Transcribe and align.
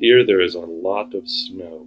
Here 0.00 0.24
there 0.24 0.40
is 0.40 0.54
a 0.54 0.60
lot 0.60 1.12
of 1.14 1.28
snow. 1.28 1.84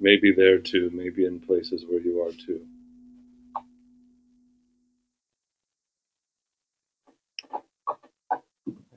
Maybe 0.00 0.32
there 0.32 0.58
too, 0.58 0.90
maybe 0.94 1.26
in 1.26 1.38
places 1.38 1.84
where 1.86 2.00
you 2.00 2.22
are 2.22 2.32
too. 2.32 2.62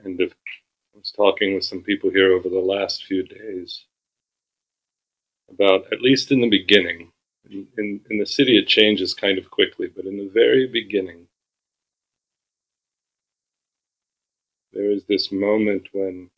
And 0.04 0.18
if 0.18 0.32
I 0.32 0.98
was 0.98 1.12
talking 1.14 1.54
with 1.54 1.64
some 1.64 1.82
people 1.82 2.08
here 2.08 2.32
over 2.32 2.48
the 2.48 2.58
last 2.58 3.04
few 3.04 3.24
days 3.24 3.84
about, 5.50 5.92
at 5.92 6.00
least 6.00 6.32
in 6.32 6.40
the 6.40 6.48
beginning, 6.48 7.12
in, 7.50 7.66
in, 7.76 8.00
in 8.08 8.18
the 8.18 8.26
city 8.26 8.56
it 8.56 8.68
changes 8.68 9.12
kind 9.12 9.36
of 9.36 9.50
quickly, 9.50 9.88
but 9.94 10.06
in 10.06 10.16
the 10.16 10.30
very 10.32 10.66
beginning, 10.66 11.26
there 14.72 14.90
is 14.90 15.04
this 15.04 15.30
moment 15.30 15.88
when 15.92 16.30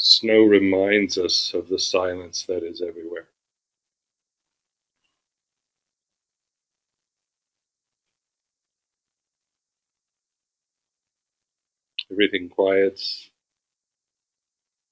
snow 0.00 0.42
reminds 0.44 1.18
us 1.18 1.54
of 1.54 1.70
the 1.70 1.80
silence 1.80 2.46
that 2.48 2.64
is 2.64 2.82
everywhere. 2.82 3.28
Everything 12.12 12.48
quiets. 12.50 13.30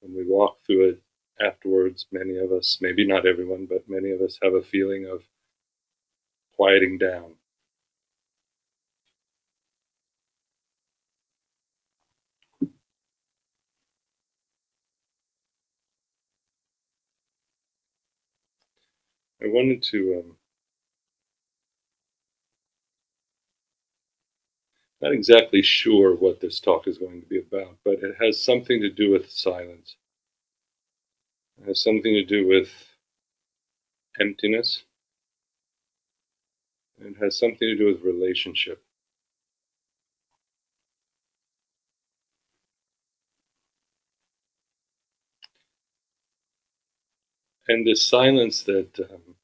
When 0.00 0.14
we 0.16 0.24
walk 0.26 0.58
through 0.66 0.90
it 0.90 1.02
afterwards, 1.40 2.06
many 2.12 2.38
of 2.38 2.52
us, 2.52 2.78
maybe 2.80 3.06
not 3.06 3.26
everyone, 3.26 3.66
but 3.66 3.88
many 3.88 4.12
of 4.12 4.22
us 4.22 4.38
have 4.42 4.54
a 4.54 4.62
feeling 4.62 5.06
of 5.06 5.22
quieting 6.56 6.98
down. 6.98 7.38
I 19.42 19.48
wanted 19.48 19.82
to 19.84 20.20
um, 20.24 20.36
not 25.02 25.12
exactly 25.12 25.62
sure 25.62 26.14
what 26.16 26.40
this 26.40 26.60
talk 26.60 26.88
is 26.88 26.98
going 26.98 27.20
to 27.22 27.28
be 27.28 27.38
about, 27.38 27.78
but 27.84 27.94
it 28.02 28.16
has 28.20 28.42
something 28.42 28.80
to 28.82 28.90
do 28.90 29.10
with 29.12 29.30
silence. 29.30 29.96
It 31.60 31.66
has 31.68 31.82
something 31.82 32.14
to 32.14 32.24
do 32.24 32.46
with 32.48 32.70
emptiness. 34.20 34.84
It 36.98 37.16
has 37.22 37.38
something 37.38 37.59
to 37.68 37.76
do 37.76 37.86
with 37.86 38.02
relationship. 38.02 38.82
And 47.69 47.87
the 47.87 47.97
silence 47.97 48.63
that 48.65 48.99
um, 49.01 49.37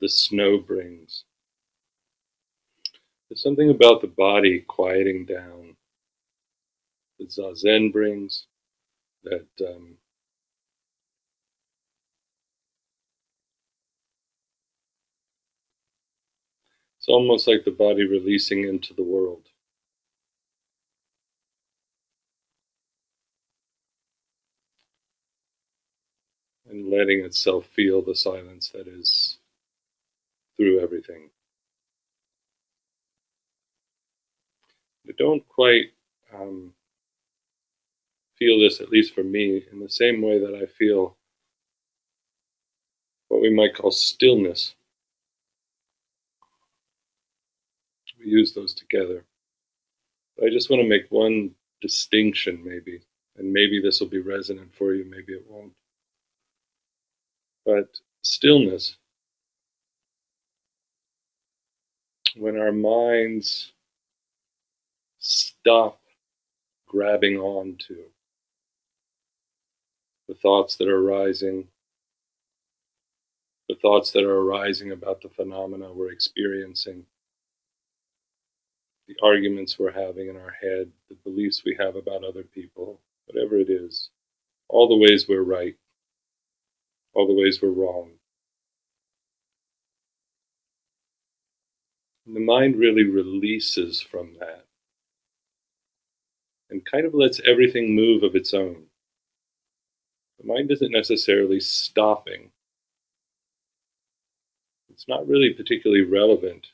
the 0.00 0.08
snow 0.08 0.58
brings. 0.58 1.24
There's 3.28 3.42
something 3.42 3.70
about 3.70 4.02
the 4.02 4.08
body 4.08 4.60
quieting 4.60 5.26
down 5.26 5.76
that 7.18 7.30
Zazen 7.30 7.92
brings, 7.92 8.46
that 9.24 9.46
um, 9.66 9.96
it's 16.98 17.08
almost 17.08 17.48
like 17.48 17.64
the 17.64 17.72
body 17.72 18.04
releasing 18.06 18.64
into 18.64 18.94
the 18.94 19.02
world. 19.04 19.21
And 26.72 26.90
letting 26.90 27.20
itself 27.20 27.66
feel 27.76 28.00
the 28.00 28.14
silence 28.14 28.70
that 28.70 28.88
is 28.88 29.36
through 30.56 30.80
everything. 30.80 31.28
I 35.06 35.12
don't 35.18 35.46
quite 35.48 35.92
um, 36.34 36.72
feel 38.38 38.58
this, 38.58 38.80
at 38.80 38.88
least 38.88 39.14
for 39.14 39.22
me, 39.22 39.62
in 39.70 39.80
the 39.80 39.90
same 39.90 40.22
way 40.22 40.38
that 40.38 40.54
I 40.54 40.64
feel 40.64 41.18
what 43.28 43.42
we 43.42 43.54
might 43.54 43.74
call 43.74 43.90
stillness. 43.90 44.74
We 48.18 48.30
use 48.30 48.54
those 48.54 48.72
together. 48.72 49.26
But 50.38 50.46
I 50.46 50.50
just 50.50 50.70
want 50.70 50.80
to 50.80 50.88
make 50.88 51.10
one 51.10 51.50
distinction, 51.82 52.64
maybe, 52.64 53.02
and 53.36 53.52
maybe 53.52 53.78
this 53.82 54.00
will 54.00 54.08
be 54.08 54.20
resonant 54.20 54.74
for 54.74 54.94
you, 54.94 55.04
maybe 55.04 55.34
it 55.34 55.44
won't. 55.46 55.74
But 57.66 57.88
stillness. 58.22 58.96
When 62.36 62.58
our 62.58 62.72
minds 62.72 63.72
stop 65.18 66.00
grabbing 66.88 67.38
onto 67.38 68.04
the 70.28 70.34
thoughts 70.34 70.76
that 70.76 70.88
are 70.88 70.98
arising, 70.98 71.68
the 73.68 73.76
thoughts 73.76 74.12
that 74.12 74.24
are 74.24 74.40
arising 74.40 74.92
about 74.92 75.22
the 75.22 75.28
phenomena 75.30 75.92
we're 75.92 76.12
experiencing, 76.12 77.04
the 79.08 79.16
arguments 79.22 79.78
we're 79.78 79.92
having 79.92 80.28
in 80.28 80.36
our 80.36 80.54
head, 80.60 80.90
the 81.08 81.16
beliefs 81.24 81.64
we 81.64 81.76
have 81.78 81.96
about 81.96 82.24
other 82.24 82.44
people, 82.44 83.00
whatever 83.26 83.56
it 83.56 83.70
is, 83.70 84.10
all 84.68 84.88
the 84.88 84.96
ways 84.96 85.26
we're 85.28 85.42
right, 85.42 85.76
all 87.14 87.26
the 87.26 87.34
ways 87.34 87.60
we're 87.60 87.70
wrong. 87.70 88.10
And 92.26 92.36
the 92.36 92.40
mind 92.40 92.76
really 92.76 93.04
releases 93.04 94.00
from 94.00 94.34
that 94.38 94.64
and 96.70 96.84
kind 96.84 97.04
of 97.04 97.14
lets 97.14 97.40
everything 97.46 97.94
move 97.94 98.22
of 98.22 98.34
its 98.34 98.54
own. 98.54 98.84
The 100.40 100.46
mind 100.46 100.70
isn't 100.70 100.90
necessarily 100.90 101.60
stopping. 101.60 102.50
It's 104.90 105.06
not 105.06 105.28
really 105.28 105.52
particularly 105.52 106.02
relevant, 106.02 106.68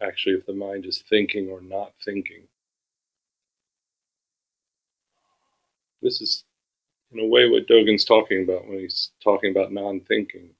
actually, 0.00 0.36
if 0.36 0.46
the 0.46 0.52
mind 0.52 0.86
is 0.86 1.02
thinking 1.08 1.48
or 1.48 1.60
not 1.60 1.92
thinking. 2.04 2.42
This 6.00 6.20
is, 6.20 6.44
in 7.12 7.20
a 7.20 7.26
way, 7.26 7.48
what 7.48 7.68
Dogen's 7.68 8.04
talking 8.04 8.44
about 8.44 8.66
when 8.68 8.80
he's 8.80 9.10
talking 9.22 9.50
about 9.52 9.72
non 9.72 10.00
thinking, 10.00 10.50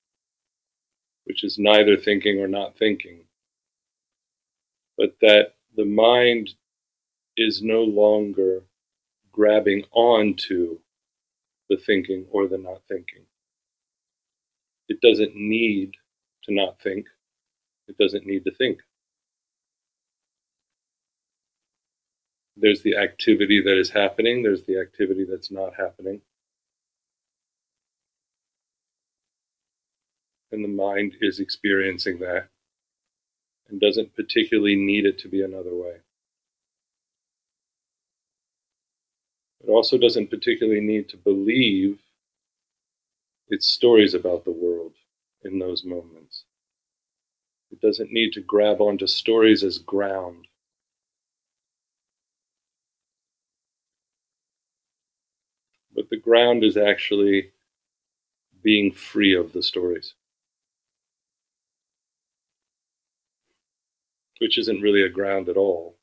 which 1.24 1.44
is 1.44 1.58
neither 1.58 1.96
thinking 1.96 2.40
or 2.40 2.48
not 2.48 2.78
thinking 2.78 3.20
but 4.98 5.16
that 5.22 5.54
the 5.76 5.86
mind 5.86 6.50
is 7.36 7.62
no 7.62 7.82
longer 7.82 8.62
grabbing 9.32 9.84
onto 9.92 10.78
the 11.70 11.76
thinking 11.78 12.26
or 12.30 12.48
the 12.48 12.58
not 12.58 12.82
thinking. 12.88 13.24
It 14.88 15.00
doesn't 15.02 15.36
need 15.36 15.94
to 16.44 16.54
not 16.54 16.80
think, 16.82 17.06
it 17.88 17.98
doesn't 17.98 18.26
need 18.26 18.44
to 18.44 18.52
think. 18.54 18.80
There's 22.56 22.82
the 22.82 22.96
activity 22.98 23.62
that 23.62 23.78
is 23.78 23.90
happening, 23.90 24.42
there's 24.42 24.64
the 24.64 24.80
activity 24.80 25.26
that's 25.28 25.50
not 25.50 25.74
happening. 25.76 26.22
And 30.52 30.64
the 30.64 30.68
mind 30.68 31.16
is 31.20 31.40
experiencing 31.40 32.18
that 32.20 32.48
and 33.68 33.80
doesn't 33.80 34.14
particularly 34.16 34.76
need 34.76 35.06
it 35.06 35.18
to 35.18 35.28
be 35.28 35.42
another 35.42 35.74
way. 35.74 35.96
It 39.62 39.70
also 39.70 39.98
doesn't 39.98 40.30
particularly 40.30 40.80
need 40.80 41.08
to 41.10 41.16
believe 41.16 42.00
its 43.48 43.68
stories 43.68 44.14
about 44.14 44.44
the 44.44 44.50
world 44.50 44.94
in 45.44 45.58
those 45.58 45.84
moments. 45.84 46.44
It 47.70 47.80
doesn't 47.80 48.12
need 48.12 48.32
to 48.34 48.40
grab 48.40 48.80
onto 48.80 49.06
stories 49.06 49.62
as 49.62 49.78
ground. 49.78 50.46
But 55.94 56.10
the 56.10 56.16
ground 56.16 56.64
is 56.64 56.76
actually 56.76 57.52
being 58.62 58.92
free 58.92 59.34
of 59.34 59.52
the 59.52 59.62
stories. 59.62 60.14
Which 64.40 64.58
isn't 64.58 64.82
really 64.82 65.02
a 65.02 65.08
ground 65.08 65.48
at 65.48 65.56
all. 65.56 65.96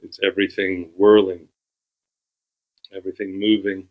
It's 0.00 0.20
everything 0.22 0.90
whirling, 0.96 1.48
everything 2.94 3.38
moving, 3.38 3.88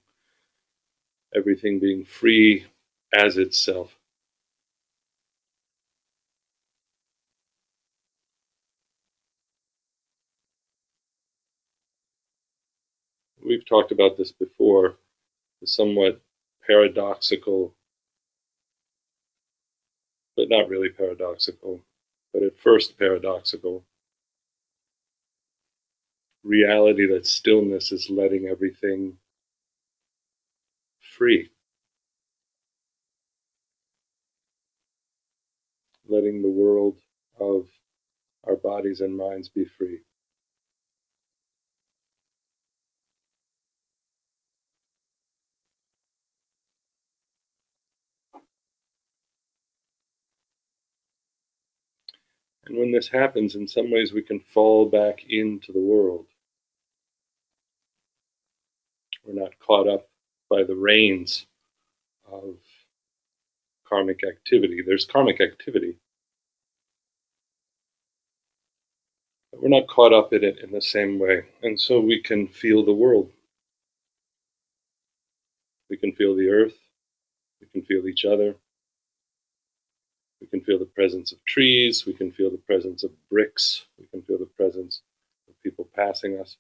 everything 1.36 1.80
being 1.80 2.06
free 2.06 2.66
as 3.14 3.38
itself. 3.38 3.98
we've 13.48 13.66
talked 13.66 13.92
about 13.92 14.18
this 14.18 14.32
before, 14.32 14.98
the 15.62 15.68
somewhat 15.68 16.22
paradoxical, 16.66 17.74
but 20.36 20.50
not 20.50 20.70
really 20.70 20.90
paradoxical, 20.90 21.82
but 22.38 22.46
at 22.46 22.60
first 22.60 23.00
paradoxical 23.00 23.84
reality 26.44 27.08
that 27.08 27.26
stillness 27.26 27.92
is 27.92 28.10
letting 28.10 28.48
everything 28.48 29.18
free. 31.18 31.50
Letting 36.08 36.42
the 36.42 36.50
world 36.50 36.98
of 37.40 37.68
our 38.48 38.58
bodies 38.58 39.02
and 39.02 39.16
minds 39.18 39.50
be 39.50 39.66
free. 39.66 40.02
And 52.68 52.78
when 52.78 52.92
this 52.92 53.10
happens, 53.10 53.56
in 53.56 53.68
some 53.68 53.92
ways 53.92 54.14
we 54.14 54.24
can 54.24 54.40
fall 54.40 54.88
back 54.88 55.26
into 55.30 55.74
the 55.74 55.80
world. 55.82 56.28
We're 59.26 59.42
not 59.42 59.60
caught 59.60 59.88
up 59.88 60.10
by 60.50 60.64
the 60.64 60.76
reins 60.76 61.48
of 62.32 62.58
karmic 63.88 64.22
activity. 64.28 64.82
There's 64.86 65.06
karmic 65.06 65.42
activity, 65.42 65.98
but 69.52 69.62
we're 69.62 69.70
not 69.70 69.88
caught 69.88 70.14
up 70.14 70.34
in 70.34 70.44
it 70.44 70.60
in 70.60 70.72
the 70.72 70.82
same 70.82 71.20
way. 71.20 71.44
And 71.64 71.80
so 71.80 72.00
we 72.02 72.22
can 72.22 72.48
feel 72.48 72.86
the 72.86 72.94
world. 72.94 73.32
We 75.90 75.98
can 75.98 76.14
feel 76.14 76.36
the 76.36 76.50
earth. 76.50 76.78
We 77.62 77.68
can 77.68 77.84
feel 77.84 78.08
each 78.08 78.26
other. 78.26 78.56
We 80.42 80.48
can 80.48 80.62
feel 80.62 80.80
the 80.80 80.86
presence 80.86 81.32
of 81.32 81.44
trees. 81.46 82.06
We 82.06 82.14
can 82.14 82.32
feel 82.32 82.52
the 82.52 82.58
presence 82.58 83.04
of 83.04 83.12
bricks. 83.30 83.86
We 84.00 84.08
can 84.08 84.22
feel 84.24 84.38
the 84.40 84.46
presence 84.46 85.02
of 85.50 85.56
people 85.64 85.90
passing 85.96 86.40
us. 86.40 86.58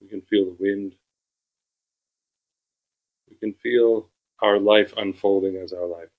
We 0.00 0.08
can 0.08 0.22
feel 0.22 0.46
the 0.46 0.56
wind. 0.60 0.94
We 3.30 3.36
can 3.36 3.54
feel 3.54 4.08
our 4.42 4.58
life 4.58 4.92
unfolding 4.96 5.56
as 5.56 5.72
our 5.72 5.86
life. 5.86 6.10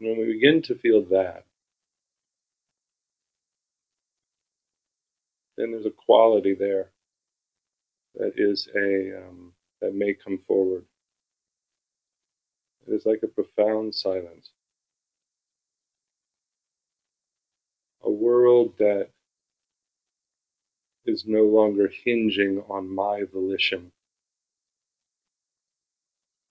And 0.00 0.10
when 0.10 0.18
we 0.20 0.32
begin 0.34 0.62
to 0.62 0.74
feel 0.76 1.02
that, 1.06 1.44
then 5.56 5.72
there's 5.72 5.86
a 5.86 5.90
quality 5.90 6.54
there 6.54 6.90
that 8.16 8.34
is 8.36 8.68
a 8.76 9.18
um, 9.26 9.52
that 9.80 9.94
may 9.94 10.14
come 10.14 10.38
forward. 10.46 10.84
It 12.86 12.94
is 12.94 13.06
like 13.06 13.22
a 13.22 13.28
profound 13.28 13.94
silence, 13.94 14.52
a 18.02 18.10
world 18.10 18.74
that 18.78 19.10
is 21.06 21.24
no 21.26 21.44
longer 21.44 21.88
hinging 22.04 22.62
on 22.68 22.88
my 22.94 23.24
volition, 23.32 23.92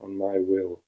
on 0.01 0.17
my 0.17 0.39
will. 0.39 0.81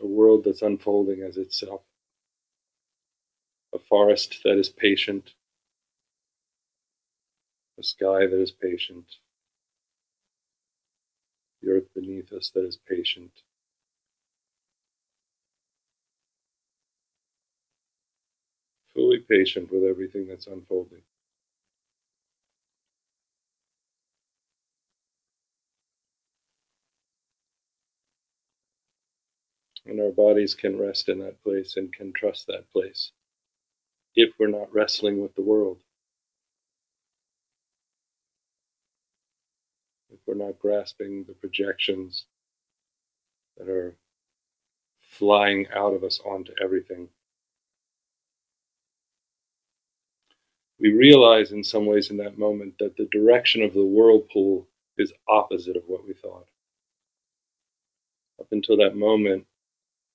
A 0.00 0.06
world 0.06 0.44
that's 0.44 0.62
unfolding 0.62 1.22
as 1.22 1.36
itself. 1.38 1.82
A 3.74 3.78
forest 3.78 4.40
that 4.44 4.58
is 4.58 4.68
patient. 4.70 5.34
A 7.78 7.82
sky 7.82 8.26
that 8.26 8.40
is 8.40 8.52
patient. 8.52 9.06
The 11.64 11.72
earth 11.72 11.94
beneath 11.94 12.32
us 12.34 12.50
that 12.50 12.66
is 12.66 12.78
patient. 12.88 13.32
fully 18.94 19.18
patient 19.20 19.70
with 19.72 19.84
everything 19.84 20.26
that's 20.28 20.46
unfolding. 20.46 21.02
And 29.86 30.00
our 30.00 30.12
bodies 30.12 30.54
can 30.54 30.78
rest 30.78 31.08
in 31.08 31.18
that 31.20 31.42
place 31.42 31.76
and 31.76 31.92
can 31.92 32.12
trust 32.12 32.46
that 32.46 32.70
place 32.72 33.12
if 34.16 34.32
we're 34.38 34.48
not 34.48 34.72
wrestling 34.72 35.20
with 35.22 35.34
the 35.34 35.42
world. 35.42 35.80
We're 40.26 40.34
not 40.34 40.58
grasping 40.58 41.24
the 41.24 41.34
projections 41.34 42.24
that 43.56 43.68
are 43.68 43.96
flying 45.00 45.66
out 45.74 45.94
of 45.94 46.02
us 46.02 46.20
onto 46.24 46.52
everything. 46.62 47.08
we 50.84 50.92
realize 50.92 51.52
in 51.52 51.64
some 51.64 51.86
ways 51.86 52.10
in 52.10 52.18
that 52.18 52.38
moment 52.38 52.74
that 52.78 52.96
the 52.96 53.08
direction 53.12 53.62
of 53.62 53.72
the 53.72 53.84
whirlpool 53.84 54.68
is 54.98 55.12
opposite 55.28 55.76
of 55.76 55.84
what 55.86 56.06
we 56.06 56.12
thought. 56.12 56.46
Up 58.40 58.48
until 58.50 58.76
that 58.78 58.96
moment, 58.96 59.46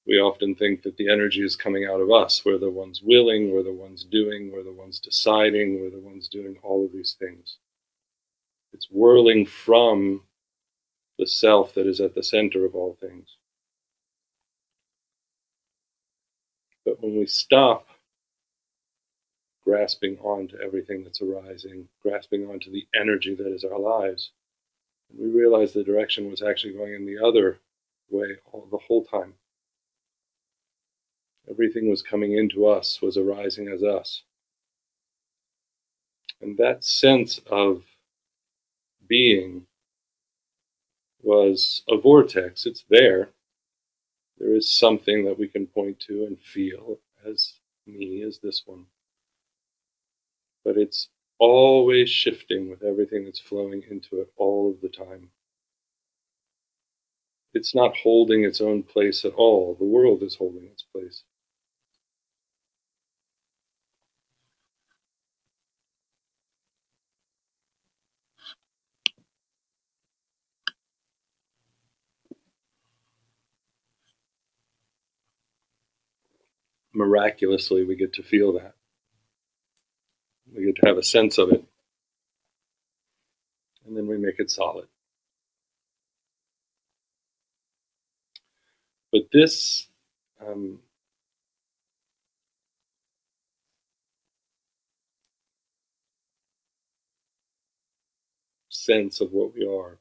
we 0.06 0.20
often 0.20 0.56
think 0.56 0.84
that 0.84 0.98
the 0.98 1.10
energy 1.10 1.44
is 1.44 1.56
coming 1.56 1.86
out 1.86 2.02
of 2.02 2.12
us. 2.12 2.44
We're 2.46 2.58
the 2.58 2.70
ones 2.70 3.02
willing, 3.02 3.52
we're 3.52 3.64
the 3.64 3.74
ones 3.74 4.04
doing, 4.04 4.52
we're 4.52 4.64
the 4.64 4.72
ones 4.72 5.00
deciding, 5.00 5.80
we're 5.80 5.90
the 5.92 6.00
ones 6.00 6.28
doing 6.28 6.58
all 6.62 6.86
of 6.86 6.92
these 6.92 7.16
things. 7.20 7.58
It's 8.74 8.88
whirling 8.92 9.46
from 9.46 10.24
the 11.18 11.28
self 11.28 11.74
that 11.74 11.88
is 11.88 12.00
at 12.00 12.16
the 12.16 12.24
center 12.24 12.66
of 12.66 12.76
all 12.76 12.98
things. 13.00 13.36
But 16.86 17.02
when 17.02 17.18
we 17.18 17.26
stop 17.26 17.88
grasping 19.70 20.18
onto 20.18 20.58
everything 20.58 21.04
that's 21.04 21.22
arising, 21.22 21.88
grasping 22.02 22.48
onto 22.48 22.72
the 22.72 22.88
energy 23.00 23.36
that 23.36 23.54
is 23.54 23.64
our 23.64 23.78
lives. 23.78 24.32
We 25.16 25.30
realize 25.30 25.74
the 25.74 25.84
direction 25.84 26.30
was 26.30 26.42
actually 26.42 26.74
going 26.74 26.94
in 26.96 27.06
the 27.06 27.24
other 27.24 27.60
way 28.10 28.38
all, 28.52 28.68
the 28.72 28.80
whole 28.80 29.04
time. 29.06 29.36
Everything 31.50 31.88
was 31.88 32.02
coming 32.02 32.36
into 32.36 32.66
us, 32.66 33.00
was 33.02 33.18
arising 33.18 33.68
as 33.68 33.84
us. 33.84 34.24
And 36.42 36.58
that 36.58 36.84
sense 36.84 37.40
of 37.52 37.84
being 39.10 39.68
was 41.24 41.84
a 41.90 41.98
vortex. 41.98 42.66
It's 42.68 42.86
there. 42.90 43.30
There 44.40 44.56
is 44.56 44.78
something 44.78 45.26
that 45.26 45.40
we 45.40 45.48
can 45.48 45.68
point 45.68 46.00
to 46.02 46.26
and 46.26 46.40
feel 46.42 47.00
as 47.26 47.54
me, 47.88 48.24
as 48.24 48.40
this 48.40 48.64
one 48.66 48.86
but 50.64 50.78
it's 50.78 51.10
always 51.40 52.10
shifting 52.10 52.70
with 52.70 52.84
everything 52.84 53.26
that's 53.26 53.40
flowing 53.40 53.84
into 53.90 54.22
it 54.22 54.32
all 54.38 54.70
of 54.72 54.82
the 54.82 54.90
time. 54.90 55.30
It's 57.54 57.76
not 57.76 57.98
holding 57.98 58.44
its 58.46 58.62
own 58.62 58.84
place 58.84 59.26
at 59.26 59.34
all. 59.34 59.76
The 59.76 59.86
world 59.86 60.24
is 60.24 60.36
holding 60.36 60.66
its 60.66 60.84
place. 60.84 61.24
Miraculously, 76.94 77.86
we 77.86 77.96
get 77.96 78.14
to 78.14 78.24
feel 78.24 78.54
that. 78.54 78.74
We 80.56 80.66
get 80.66 80.78
to 80.78 80.88
have 80.88 80.98
a 80.98 81.04
sense 81.04 81.38
of 81.38 81.52
it. 81.52 81.64
And 83.88 83.98
then 83.98 84.08
we 84.08 84.18
make 84.18 84.40
it 84.40 84.52
solid. 84.52 84.88
But 89.12 89.24
this 89.34 89.88
um, 90.46 90.80
sense 98.70 99.22
of 99.22 99.32
what 99.34 99.56
we 99.56 99.64
are, 99.64 99.98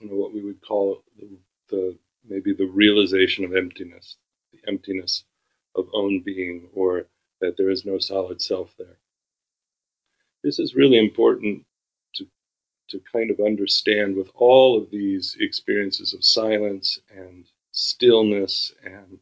you 0.00 0.08
know, 0.10 0.16
what 0.16 0.34
we 0.34 0.42
would 0.42 0.62
call 0.62 1.04
the, 1.18 1.28
the 1.70 1.98
maybe 2.28 2.54
the 2.54 2.66
realization 2.66 3.44
of 3.44 3.56
emptiness, 3.56 4.16
emptiness 4.66 5.24
of 5.74 5.88
own 5.92 6.20
being, 6.20 6.68
or 6.74 7.06
that 7.40 7.56
there 7.56 7.70
is 7.70 7.84
no 7.84 7.98
solid 7.98 8.40
self 8.40 8.74
there. 8.78 8.98
This 10.42 10.58
is 10.58 10.74
really 10.74 10.98
important 10.98 11.64
to, 12.16 12.26
to 12.90 13.00
kind 13.12 13.30
of 13.30 13.40
understand 13.40 14.16
with 14.16 14.30
all 14.34 14.78
of 14.78 14.90
these 14.90 15.36
experiences 15.40 16.14
of 16.14 16.24
silence 16.24 16.98
and 17.10 17.46
stillness 17.72 18.72
and 18.84 19.18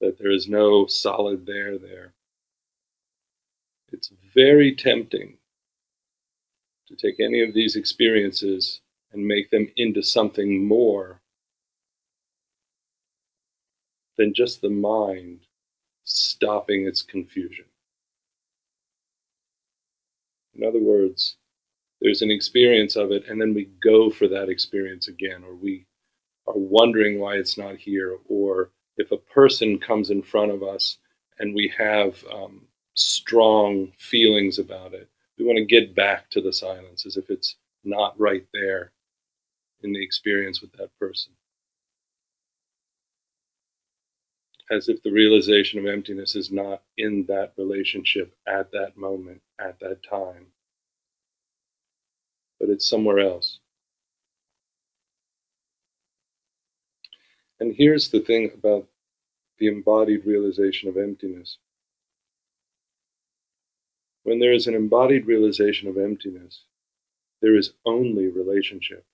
that 0.00 0.18
there 0.18 0.30
is 0.30 0.48
no 0.48 0.86
solid 0.86 1.46
there 1.46 1.78
there. 1.78 2.12
It's 3.92 4.10
very 4.34 4.74
tempting 4.74 5.38
to 6.88 6.96
take 6.96 7.20
any 7.20 7.42
of 7.42 7.54
these 7.54 7.76
experiences 7.76 8.80
and 9.12 9.26
make 9.26 9.50
them 9.50 9.68
into 9.76 10.02
something 10.02 10.66
more 10.66 11.20
than 14.18 14.34
just 14.34 14.60
the 14.60 14.70
mind 14.70 15.40
stopping 16.04 16.86
its 16.86 17.02
confusion. 17.02 17.66
In 20.54 20.66
other 20.66 20.80
words, 20.80 21.36
there's 22.00 22.22
an 22.22 22.30
experience 22.30 22.96
of 22.96 23.10
it, 23.12 23.24
and 23.28 23.40
then 23.40 23.54
we 23.54 23.68
go 23.82 24.10
for 24.10 24.28
that 24.28 24.48
experience 24.48 25.08
again, 25.08 25.44
or 25.44 25.54
we 25.54 25.86
are 26.46 26.54
wondering 26.56 27.18
why 27.18 27.34
it's 27.34 27.58
not 27.58 27.76
here, 27.76 28.18
or 28.28 28.70
if 28.96 29.12
a 29.12 29.16
person 29.16 29.78
comes 29.78 30.10
in 30.10 30.22
front 30.22 30.52
of 30.52 30.62
us 30.62 30.98
and 31.38 31.54
we 31.54 31.72
have 31.76 32.22
um, 32.32 32.62
strong 32.94 33.92
feelings 33.98 34.58
about 34.58 34.94
it, 34.94 35.08
we 35.38 35.44
want 35.44 35.58
to 35.58 35.64
get 35.64 35.94
back 35.94 36.30
to 36.30 36.40
the 36.40 36.52
silence 36.52 37.04
as 37.06 37.16
if 37.16 37.28
it's 37.30 37.56
not 37.84 38.18
right 38.18 38.46
there 38.54 38.92
in 39.82 39.92
the 39.92 40.02
experience 40.02 40.62
with 40.62 40.72
that 40.72 40.90
person. 40.98 41.32
As 44.70 44.88
if 44.88 45.02
the 45.02 45.12
realization 45.12 45.78
of 45.78 45.86
emptiness 45.86 46.34
is 46.34 46.50
not 46.50 46.82
in 46.98 47.24
that 47.28 47.52
relationship 47.56 48.34
at 48.48 48.72
that 48.72 48.96
moment, 48.96 49.40
at 49.60 49.78
that 49.80 50.02
time, 50.02 50.46
but 52.58 52.68
it's 52.70 52.88
somewhere 52.88 53.20
else. 53.20 53.60
And 57.60 57.74
here's 57.76 58.10
the 58.10 58.20
thing 58.20 58.50
about 58.54 58.88
the 59.58 59.68
embodied 59.68 60.26
realization 60.26 60.88
of 60.88 60.96
emptiness. 60.96 61.58
When 64.24 64.40
there 64.40 64.52
is 64.52 64.66
an 64.66 64.74
embodied 64.74 65.26
realization 65.26 65.88
of 65.88 65.96
emptiness, 65.96 66.64
there 67.40 67.56
is 67.56 67.74
only 67.86 68.28
relationship. 68.28 69.04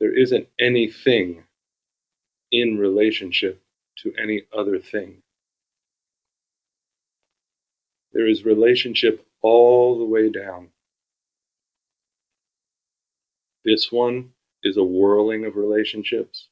There 0.00 0.16
isn't 0.18 0.48
anything 0.60 1.45
in 2.52 2.78
relationship 2.78 3.62
to 4.02 4.12
any 4.20 4.42
other 4.56 4.78
thing. 4.78 5.22
There 8.12 8.26
is 8.26 8.44
relationship 8.44 9.26
all 9.42 9.98
the 9.98 10.04
way 10.04 10.30
down. 10.30 10.68
This 13.64 13.90
one 13.90 14.32
is 14.62 14.76
a 14.76 14.84
whirling 14.84 15.44
of 15.44 15.56
relationships. 15.56 16.48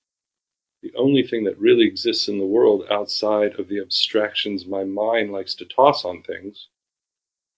The 0.82 0.92
only 0.96 1.22
thing 1.22 1.44
that 1.44 1.58
really 1.58 1.86
exists 1.86 2.28
in 2.28 2.38
the 2.38 2.44
world 2.44 2.84
outside 2.90 3.58
of 3.58 3.68
the 3.68 3.80
abstractions 3.80 4.66
my 4.66 4.84
mind 4.84 5.32
likes 5.32 5.54
to 5.54 5.64
toss 5.64 6.04
on 6.04 6.22
things 6.22 6.68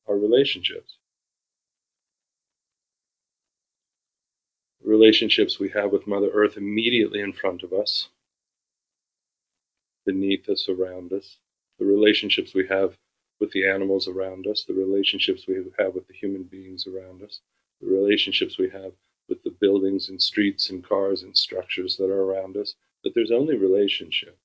are 0.07 0.17
relationships. 0.17 0.99
Relationships 4.85 5.59
we 5.59 5.71
have 5.71 5.91
with 5.91 6.07
Mother 6.07 6.31
Earth 6.31 6.57
immediately 6.57 7.21
in 7.21 7.33
front 7.33 7.65
of 7.65 7.73
us, 7.73 8.09
beneath 10.07 10.49
us, 10.49 10.69
around 10.71 11.13
us, 11.13 11.39
the 11.81 11.87
relationships 11.87 12.55
we 12.55 12.67
have 12.69 12.97
with 13.41 13.53
the 13.53 13.67
animals 13.69 14.09
around 14.09 14.47
us, 14.49 14.65
the 14.65 14.75
relationships 14.75 15.47
we 15.49 15.57
have 15.79 15.95
with 15.95 16.09
the 16.09 16.15
human 16.15 16.45
beings 16.45 16.87
around 16.89 17.23
us, 17.23 17.41
the 17.83 17.89
relationships 17.89 18.59
we 18.59 18.71
have 18.71 18.93
with 19.29 19.43
the 19.45 19.57
buildings 19.61 20.09
and 20.11 20.23
streets 20.23 20.71
and 20.71 20.85
cars 20.85 21.25
and 21.25 21.37
structures 21.37 21.97
that 21.99 22.11
are 22.11 22.23
around 22.23 22.57
us, 22.57 22.77
but 23.05 23.13
there's 23.15 23.33
only 23.33 23.57
relationship. 23.57 24.39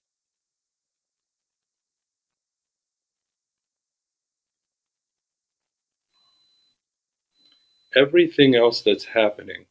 Everything 7.95 8.55
else 8.55 8.81
that's 8.81 9.05
happening, 9.05 9.65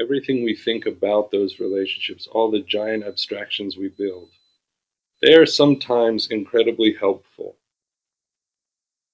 everything 0.00 0.44
we 0.44 0.56
think 0.56 0.86
about 0.86 1.30
those 1.30 1.60
relationships, 1.60 2.26
all 2.26 2.50
the 2.50 2.60
giant 2.60 3.04
abstractions 3.04 3.76
we 3.76 3.88
build, 3.88 4.30
they 5.22 5.34
are 5.34 5.46
sometimes 5.46 6.28
incredibly 6.28 6.94
helpful 6.98 7.56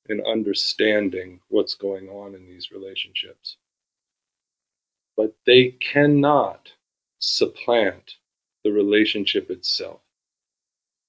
in 0.08 0.22
understanding 0.26 1.40
what's 1.48 1.74
going 1.74 2.08
on 2.08 2.34
in 2.34 2.46
these 2.46 2.70
relationships 2.70 3.56
but 5.16 5.34
they 5.46 5.70
cannot 5.80 6.72
supplant 7.18 8.16
the 8.64 8.70
relationship 8.70 9.50
itself, 9.50 10.00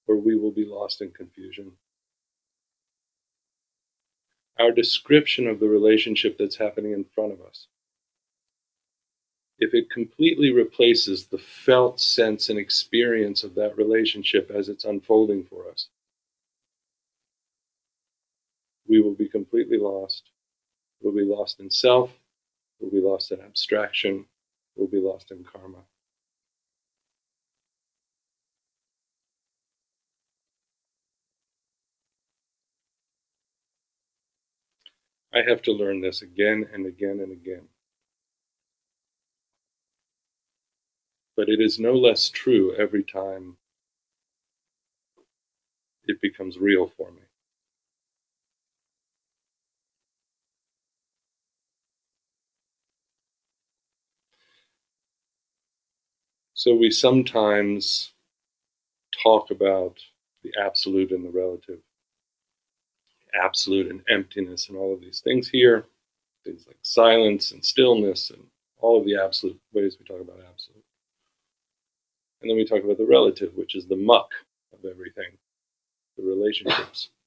or 0.06 0.16
we 0.16 0.36
will 0.36 0.50
be 0.50 0.64
lost 0.64 1.02
in 1.02 1.10
confusion. 1.10 1.72
Our 4.58 4.72
description 4.72 5.46
of 5.46 5.60
the 5.60 5.68
relationship 5.68 6.38
that's 6.38 6.56
happening 6.56 6.92
in 6.92 7.04
front 7.04 7.32
of 7.32 7.42
us, 7.42 7.66
if 9.58 9.74
it 9.74 9.90
completely 9.90 10.52
replaces 10.52 11.26
the 11.26 11.38
felt 11.38 12.00
sense 12.00 12.48
and 12.50 12.58
experience 12.58 13.44
of 13.44 13.54
that 13.56 13.76
relationship 13.78 14.50
as 14.54 14.68
it's 14.68 14.84
unfolding 14.84 15.44
for 15.44 15.70
us, 15.70 15.88
we 18.88 19.00
will 19.00 19.14
be 19.14 19.28
completely 19.28 19.78
lost. 19.78 20.24
We'll 21.02 21.14
be 21.14 21.24
lost 21.24 21.60
in 21.60 21.70
self, 21.70 22.12
We'll 22.80 22.92
be 22.92 23.00
lost 23.00 23.32
in 23.32 23.40
abstraction. 23.40 24.26
We'll 24.76 24.88
be 24.88 25.00
lost 25.00 25.32
in 25.32 25.44
karma. 25.44 25.78
I 35.34 35.42
have 35.48 35.62
to 35.62 35.72
learn 35.72 36.00
this 36.00 36.22
again 36.22 36.68
and 36.72 36.86
again 36.86 37.20
and 37.20 37.32
again. 37.32 37.68
But 41.38 41.48
it 41.48 41.62
is 41.62 41.80
no 41.80 41.94
less 41.94 42.30
true 42.30 42.74
every 42.76 43.04
time 43.04 43.56
it 46.04 46.20
becomes 46.20 46.58
real 46.58 46.88
for 46.96 47.10
me. 47.12 47.22
So 56.54 56.74
we 56.74 56.90
sometimes 56.90 58.12
talk 59.22 59.50
about 59.50 59.98
the 60.42 60.52
absolute 60.60 61.12
and 61.12 61.24
the 61.24 61.30
relative, 61.30 61.80
absolute 63.34 63.90
and 63.90 64.02
emptiness, 64.08 64.68
and 64.68 64.78
all 64.78 64.94
of 64.94 65.00
these 65.00 65.20
things 65.20 65.48
here, 65.48 65.86
things 66.44 66.66
like 66.66 66.78
silence 66.82 67.52
and 67.52 67.64
stillness, 67.64 68.30
and 68.30 68.44
all 68.78 68.98
of 68.98 69.06
the 69.06 69.16
absolute 69.16 69.60
ways 69.72 69.96
we 69.98 70.06
talk 70.06 70.20
about 70.20 70.40
absolute. 70.50 70.77
And 72.40 72.50
then 72.50 72.56
we 72.56 72.64
talk 72.64 72.84
about 72.84 72.98
the 72.98 73.06
relative, 73.06 73.52
which 73.54 73.74
is 73.74 73.86
the 73.86 73.96
muck 73.96 74.30
of 74.72 74.84
everything, 74.88 75.36
the 76.16 76.24
relationships. 76.24 77.10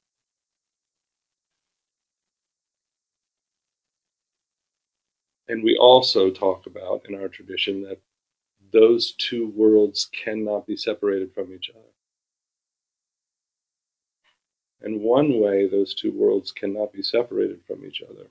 And 5.48 5.66
we 5.66 5.76
also 5.76 6.30
talk 6.30 6.66
about 6.66 7.06
in 7.10 7.16
our 7.16 7.28
tradition 7.28 7.84
that 7.84 8.00
those 8.72 9.12
two 9.18 9.50
worlds 9.50 10.10
cannot 10.24 10.66
be 10.66 10.78
separated 10.78 11.34
from 11.34 11.54
each 11.54 11.70
other. 11.76 11.92
And 14.82 15.02
one 15.02 15.42
way 15.42 15.68
those 15.68 15.94
two 15.94 16.14
worlds 16.14 16.54
cannot 16.54 16.94
be 16.94 17.04
separated 17.04 17.66
from 17.68 17.86
each 17.86 18.02
other 18.02 18.28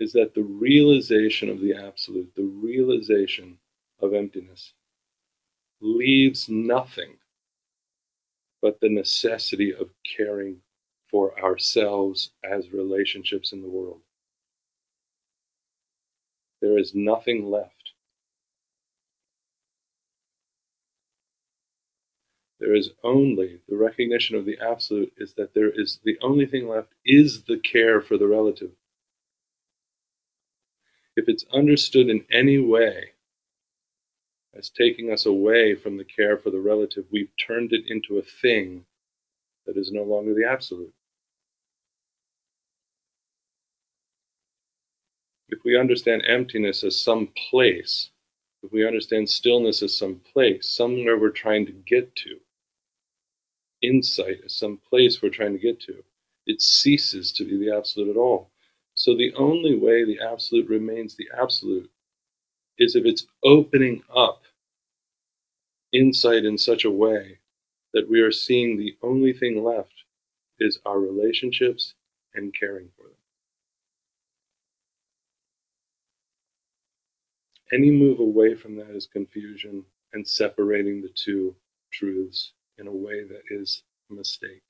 is 0.00 0.12
that 0.14 0.34
the 0.34 0.42
realization 0.42 1.48
of 1.50 1.60
the 1.60 1.74
absolute, 1.74 2.34
the 2.34 2.42
realization 2.42 3.59
of 4.02 4.14
emptiness, 4.14 4.72
leaves 5.80 6.48
nothing 6.48 7.16
but 8.62 8.80
the 8.80 8.88
necessity 8.88 9.72
of 9.72 9.90
caring 10.16 10.56
for 11.10 11.38
ourselves 11.42 12.30
as 12.44 12.72
relationships 12.72 13.52
in 13.52 13.62
the 13.62 13.68
world. 13.68 14.00
There 16.60 16.78
is 16.78 16.94
nothing 16.94 17.50
left 17.50 17.80
There 22.60 22.74
is 22.74 22.90
only 23.02 23.60
the 23.68 23.76
recognition 23.76 24.36
of 24.36 24.44
the 24.44 24.58
absolute 24.60 25.14
is 25.16 25.32
that 25.34 25.54
there 25.54 25.70
is 25.70 25.98
the 26.04 26.18
only 26.20 26.44
thing 26.44 26.68
left 26.68 26.92
is 27.06 27.44
the 27.44 27.58
care 27.58 28.02
for 28.02 28.18
the 28.18 28.26
relative. 28.26 28.72
If 31.16 31.26
it's 31.26 31.46
understood 31.54 32.10
in 32.10 32.26
any 32.30 32.58
way 32.58 33.12
as 34.54 34.70
taking 34.70 35.12
us 35.12 35.26
away 35.26 35.74
from 35.74 35.96
the 35.96 36.04
care 36.04 36.36
for 36.36 36.50
the 36.50 36.60
relative, 36.60 37.04
we've 37.10 37.30
turned 37.46 37.72
it 37.72 37.84
into 37.86 38.18
a 38.18 38.22
thing 38.22 38.84
that 39.66 39.76
is 39.76 39.92
no 39.92 40.02
longer 40.02 40.34
the 40.34 40.48
absolute. 40.48 40.92
If 45.48 45.60
we 45.64 45.78
understand 45.78 46.22
emptiness 46.26 46.84
as 46.84 47.00
some 47.00 47.28
place 47.50 48.10
if 48.62 48.72
we 48.72 48.86
understand 48.86 49.28
stillness 49.28 49.82
as 49.82 49.96
some 49.96 50.20
place, 50.32 50.68
somewhere 50.68 51.18
we're 51.18 51.30
trying 51.30 51.66
to 51.66 51.72
get 51.72 52.14
to, 52.16 52.38
insight 53.82 54.40
as 54.44 54.54
some 54.54 54.76
place 54.76 55.22
we're 55.22 55.30
trying 55.30 55.52
to 55.52 55.58
get 55.58 55.80
to, 55.80 56.04
it 56.46 56.60
ceases 56.60 57.32
to 57.32 57.44
be 57.44 57.56
the 57.56 57.74
absolute 57.74 58.10
at 58.10 58.18
all. 58.18 58.50
So 58.94 59.16
the 59.16 59.32
only 59.34 59.76
way 59.76 60.04
the 60.04 60.20
absolute 60.20 60.68
remains 60.68 61.16
the 61.16 61.28
absolute 61.40 61.90
is 62.78 62.94
if 62.94 63.06
it's 63.06 63.26
opening 63.42 64.02
up 64.14 64.39
insight 65.92 66.44
in 66.44 66.58
such 66.58 66.84
a 66.84 66.90
way 66.90 67.38
that 67.94 68.08
we 68.08 68.20
are 68.20 68.32
seeing 68.32 68.76
the 68.76 68.96
only 69.02 69.32
thing 69.32 69.64
left 69.64 70.04
is 70.60 70.78
our 70.86 71.00
relationships 71.00 71.94
and 72.34 72.54
caring 72.54 72.88
for 72.96 73.04
them. 73.04 73.12
Any 77.72 77.90
move 77.90 78.20
away 78.20 78.54
from 78.54 78.76
that 78.76 78.90
is 78.90 79.06
confusion 79.06 79.84
and 80.12 80.26
separating 80.26 81.02
the 81.02 81.10
two 81.14 81.54
truths 81.92 82.52
in 82.78 82.86
a 82.88 82.92
way 82.92 83.24
that 83.24 83.42
is 83.50 83.82
a 84.10 84.14
mistake. 84.14 84.62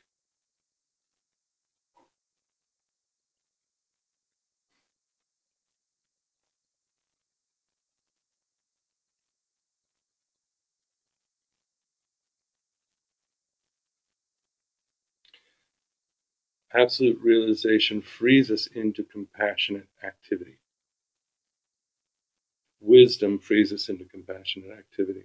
Absolute 16.75 17.21
realization 17.23 18.03
frees 18.03 18.51
us 18.51 18.67
into 18.69 19.05
compassionate 19.05 19.89
activity. 20.05 20.59
Wisdom 22.81 23.39
frees 23.39 23.73
us 23.73 23.89
into 23.89 24.05
compassionate 24.07 24.71
activity. 24.73 25.25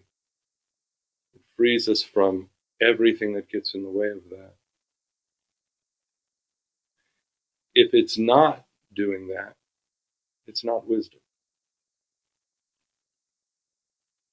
It 1.35 1.41
frees 1.57 1.89
us 1.89 2.03
from 2.03 2.49
everything 2.81 3.33
that 3.35 3.49
gets 3.49 3.75
in 3.75 3.83
the 3.83 3.89
way 3.89 4.09
of 4.09 4.29
that. 4.31 4.53
If 7.75 7.93
it's 7.93 8.17
not 8.17 8.65
doing 8.95 9.29
that, 9.29 9.55
it's 10.47 10.63
not 10.65 10.87
wisdom. 10.87 11.21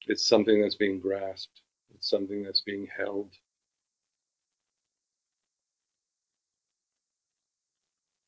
It's 0.08 0.26
something 0.26 0.62
that's 0.62 0.76
being 0.76 1.00
grasped, 1.00 1.62
it's 1.94 2.10
something 2.10 2.42
that's 2.42 2.62
being 2.62 2.88
held. 2.96 3.32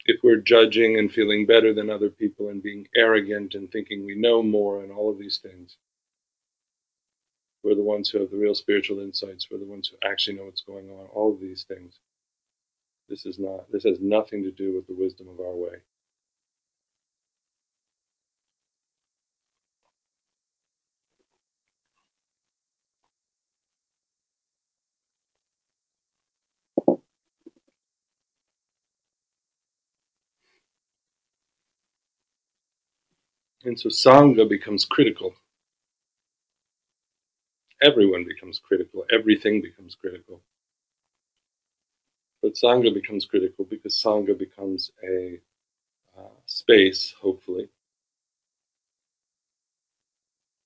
If 0.07 0.23
we're 0.23 0.37
judging 0.37 0.99
and 0.99 1.13
feeling 1.13 1.47
better 1.47 1.75
than 1.75 1.91
other 1.91 2.11
people 2.11 2.49
and 2.49 2.63
being 2.63 2.89
arrogant 2.97 3.55
and 3.55 3.71
thinking 3.71 4.05
we 4.05 4.15
know 4.17 4.43
more 4.43 4.83
and 4.83 4.93
all 4.93 5.11
of 5.11 5.19
these 5.19 5.39
things, 5.39 5.77
we're 7.63 7.75
the 7.77 7.83
ones 7.83 8.11
who 8.11 8.21
have 8.21 8.31
the 8.31 8.37
real 8.39 8.55
spiritual 8.55 9.01
insights. 9.01 9.49
We're 9.51 9.59
the 9.59 9.65
ones 9.67 9.89
who 9.91 10.09
actually 10.09 10.37
know 10.37 10.45
what's 10.45 10.63
going 10.63 10.91
on. 10.91 11.07
All 11.15 11.33
of 11.33 11.41
these 11.41 11.65
things. 11.65 11.99
This 13.09 13.27
is 13.27 13.39
not. 13.39 13.71
This 13.73 13.85
has 13.85 14.01
nothing 14.01 14.43
to 14.45 14.51
do 14.53 14.75
with 14.75 14.87
the 14.87 14.95
wisdom 14.95 15.29
of 15.29 15.41
our 15.41 15.55
way. 15.55 15.79
And 33.65 33.79
so 33.81 33.89
Sangha 33.89 34.49
becomes 34.49 34.85
critical 34.85 35.35
everyone 37.83 38.25
becomes 38.25 38.59
critical, 38.59 39.05
everything 39.13 39.61
becomes 39.61 39.95
critical. 39.95 40.41
But 42.43 42.55
Sangha 42.55 42.93
becomes 42.93 43.27
critical 43.27 43.65
because 43.65 44.01
Sangha 44.03 44.37
becomes 44.39 44.91
a 45.03 45.41
uh, 46.19 46.41
space, 46.47 47.15
hopefully, 47.21 47.69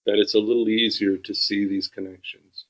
that 0.07 0.19
it's 0.19 0.35
a 0.35 0.39
little 0.39 0.69
easier 0.69 1.17
to 1.17 1.35
see 1.35 1.67
these 1.67 1.89
connections. 1.89 2.67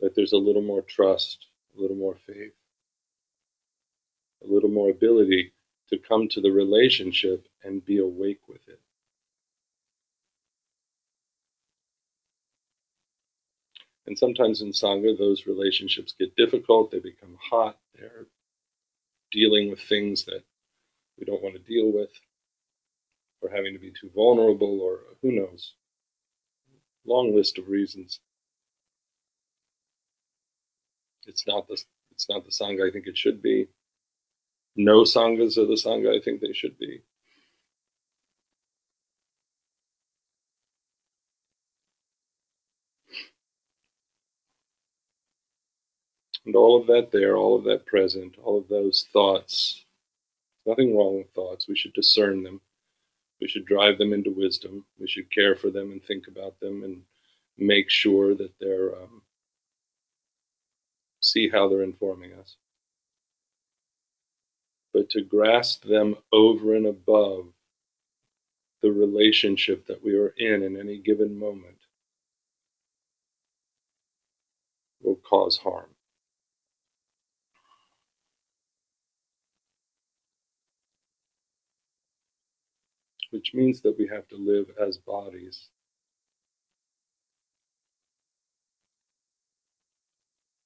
That 0.00 0.14
there's 0.14 0.32
a 0.32 0.38
little 0.38 0.62
more 0.62 0.82
trust, 0.82 1.46
a 1.76 1.80
little 1.80 1.96
more 1.96 2.16
faith, 2.26 2.52
a 4.44 4.52
little 4.52 4.70
more 4.70 4.90
ability 4.90 5.52
to 5.90 5.98
come 5.98 6.28
to 6.28 6.40
the 6.40 6.50
relationship 6.50 7.46
and 7.64 7.84
be 7.84 7.98
awake 7.98 8.40
with 8.48 8.66
it. 8.68 8.80
And 14.06 14.16
sometimes 14.18 14.62
in 14.62 14.70
Sangha, 14.70 15.18
those 15.18 15.46
relationships 15.46 16.14
get 16.18 16.36
difficult, 16.36 16.90
they 16.90 17.00
become 17.00 17.36
hot, 17.40 17.78
they're 17.94 18.26
dealing 19.32 19.70
with 19.70 19.80
things 19.80 20.24
that 20.26 20.42
we 21.18 21.24
don't 21.24 21.42
want 21.42 21.54
to 21.56 21.60
deal 21.60 21.92
with, 21.92 22.10
or 23.42 23.50
having 23.50 23.72
to 23.74 23.80
be 23.80 23.90
too 23.92 24.10
vulnerable, 24.14 24.80
or 24.80 25.00
who 25.22 25.32
knows. 25.32 25.74
Long 27.06 27.34
list 27.34 27.58
of 27.58 27.68
reasons. 27.68 28.20
It's 31.26 31.46
not 31.46 31.68
the 31.68 31.82
it's 32.12 32.28
not 32.28 32.44
the 32.44 32.50
Sangha 32.50 32.88
I 32.88 32.92
think 32.92 33.06
it 33.06 33.18
should 33.18 33.42
be. 33.42 33.68
No 34.76 35.02
Sanghas 35.02 35.56
are 35.58 35.66
the 35.66 35.74
Sangha 35.74 36.16
I 36.16 36.22
think 36.22 36.40
they 36.40 36.52
should 36.52 36.78
be. 36.78 37.02
And 46.44 46.54
all 46.54 46.80
of 46.80 46.86
that 46.86 47.10
there, 47.10 47.36
all 47.36 47.56
of 47.56 47.64
that 47.64 47.86
present, 47.86 48.36
all 48.42 48.58
of 48.58 48.68
those 48.68 49.06
thoughts. 49.12 49.84
Nothing 50.66 50.96
wrong 50.96 51.18
with 51.18 51.30
thoughts. 51.34 51.66
We 51.68 51.76
should 51.76 51.92
discern 51.94 52.42
them. 52.42 52.60
We 53.40 53.48
should 53.48 53.66
drive 53.66 53.98
them 53.98 54.12
into 54.12 54.30
wisdom. 54.30 54.84
We 54.98 55.08
should 55.08 55.30
care 55.30 55.56
for 55.56 55.70
them 55.70 55.92
and 55.92 56.02
think 56.04 56.28
about 56.28 56.58
them 56.60 56.84
and 56.84 57.02
make 57.58 57.90
sure 57.90 58.34
that 58.34 58.52
they're, 58.60 58.94
um, 58.94 59.22
see 61.20 61.48
how 61.48 61.68
they're 61.68 61.82
informing 61.82 62.32
us. 62.34 62.56
But 64.96 65.10
to 65.10 65.20
grasp 65.20 65.84
them 65.84 66.16
over 66.32 66.74
and 66.74 66.86
above 66.86 67.52
the 68.80 68.90
relationship 68.90 69.84
that 69.88 70.02
we 70.02 70.16
are 70.16 70.32
in 70.38 70.62
in 70.62 70.80
any 70.80 70.96
given 70.96 71.38
moment 71.38 71.76
will 75.02 75.16
cause 75.16 75.58
harm. 75.58 75.90
which 83.32 83.52
means 83.52 83.82
that 83.82 83.98
we 83.98 84.06
have 84.06 84.26
to 84.28 84.36
live 84.36 84.70
as 84.80 84.96
bodies. 84.96 85.68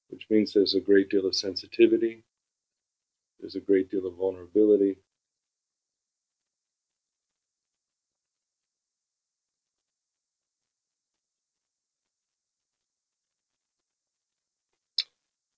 Which 0.09 0.27
means 0.31 0.53
there's 0.53 0.77
a 0.77 0.81
great 0.81 1.09
deal 1.09 1.27
of 1.27 1.35
sensitivity, 1.35 2.23
there's 3.41 3.57
a 3.57 3.61
great 3.61 3.91
deal 3.91 4.07
of 4.07 4.17
vulnerability. 4.17 4.99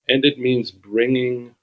And 0.09 0.25
it 0.25 0.38
means 0.38 0.71
bringing 0.71 1.55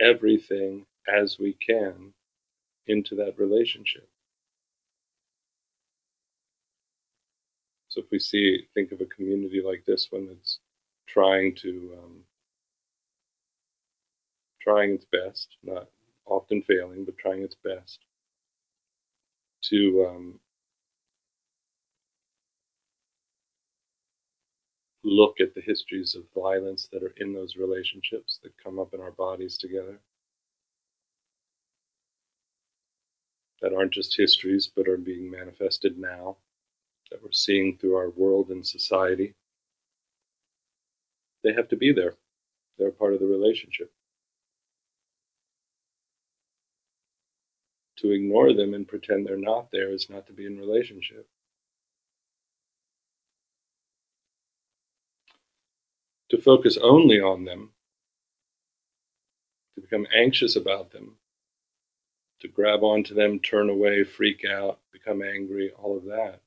everything 0.00 0.86
as 1.08 1.38
we 1.38 1.54
can 1.54 2.12
into 2.86 3.14
that 3.16 3.38
relationship. 3.38 4.08
So 7.88 8.02
if 8.02 8.10
we 8.10 8.18
see, 8.18 8.66
think 8.74 8.92
of 8.92 9.00
a 9.00 9.06
community 9.06 9.62
like 9.64 9.84
this 9.86 10.08
one 10.10 10.26
that's 10.28 10.58
trying 11.06 11.54
to, 11.56 11.96
um, 12.02 12.24
trying 14.68 14.94
its 14.94 15.06
best, 15.06 15.56
not 15.62 15.88
often 16.26 16.62
failing, 16.62 17.04
but 17.04 17.16
trying 17.16 17.42
its 17.42 17.56
best 17.64 18.00
to 19.62 20.06
um, 20.08 20.40
look 25.04 25.40
at 25.40 25.54
the 25.54 25.60
histories 25.62 26.14
of 26.14 26.24
violence 26.34 26.88
that 26.92 27.02
are 27.02 27.14
in 27.16 27.32
those 27.32 27.56
relationships 27.56 28.40
that 28.42 28.52
come 28.62 28.78
up 28.78 28.94
in 28.94 29.00
our 29.00 29.12
bodies 29.12 29.56
together. 29.56 30.00
that 33.62 33.74
aren't 33.74 33.92
just 33.92 34.16
histories 34.16 34.70
but 34.74 34.88
are 34.88 34.96
being 34.96 35.30
manifested 35.30 35.98
now, 35.98 36.36
that 37.10 37.22
we're 37.22 37.32
seeing 37.32 37.76
through 37.76 37.96
our 37.96 38.10
world 38.10 38.50
and 38.50 38.66
society. 38.66 39.34
They 41.42 41.52
have 41.54 41.68
to 41.68 41.76
be 41.76 41.92
there, 41.92 42.14
they're 42.78 42.92
part 42.92 43.14
of 43.14 43.20
the 43.20 43.26
relationship. 43.26 43.92
To 47.98 48.12
ignore 48.12 48.52
them 48.52 48.74
and 48.74 48.86
pretend 48.86 49.26
they're 49.26 49.36
not 49.36 49.70
there 49.72 49.92
is 49.92 50.08
not 50.08 50.26
to 50.26 50.32
be 50.32 50.46
in 50.46 50.58
relationship. 50.58 51.26
To 56.30 56.38
focus 56.38 56.76
only 56.80 57.20
on 57.20 57.44
them, 57.44 57.70
to 59.74 59.80
become 59.80 60.06
anxious 60.14 60.56
about 60.56 60.90
them, 60.90 61.16
to 62.40 62.48
grab 62.48 62.82
onto 62.82 63.14
them, 63.14 63.40
turn 63.40 63.70
away, 63.70 64.04
freak 64.04 64.44
out, 64.44 64.78
become 64.92 65.22
angry, 65.22 65.72
all 65.72 65.96
of 65.96 66.04
that. 66.04 66.40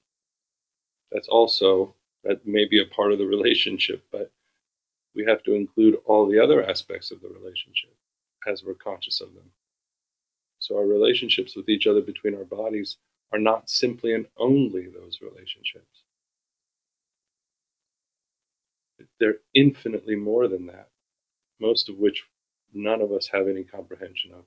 That's 1.12 1.28
also, 1.28 1.96
that 2.24 2.46
may 2.46 2.66
be 2.66 2.82
a 2.82 2.86
part 2.86 3.12
of 3.12 3.18
the 3.18 3.26
relationship, 3.26 4.04
but 4.12 4.32
we 5.16 5.26
have 5.26 5.44
to 5.44 5.54
include 5.54 5.98
all 6.06 6.28
the 6.30 6.40
other 6.40 6.64
aspects 6.64 7.12
of 7.12 7.22
the 7.22 7.28
relationship 7.28 7.94
as 8.48 8.64
we're 8.64 8.76
conscious 8.76 9.20
of 9.20 9.34
them. 9.34 9.52
So 10.62 10.78
our 10.78 10.86
relationships 10.88 11.58
with 11.58 11.70
each 11.70 11.88
other 11.88 12.02
between 12.02 12.36
our 12.36 12.46
bodies 12.46 12.98
are 13.34 13.40
not 13.40 13.70
simply 13.70 14.14
and 14.14 14.28
only 14.38 14.88
those 14.90 15.20
relationships. 15.22 16.04
They're 19.20 19.40
infinitely 19.56 20.16
more 20.16 20.48
than 20.48 20.68
that, 20.68 20.90
most 21.60 21.90
of 21.90 21.98
which 21.98 22.24
none 22.74 23.02
of 23.02 23.12
us 23.12 23.28
have 23.30 23.48
any 23.48 23.64
comprehension 23.64 24.34
of. 24.34 24.46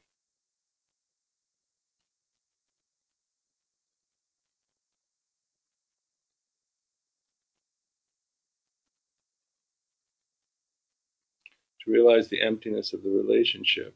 To 11.84 11.92
realize 11.92 12.28
the 12.28 12.42
emptiness 12.42 12.94
of 12.94 13.02
the 13.02 13.10
relationship 13.10 13.94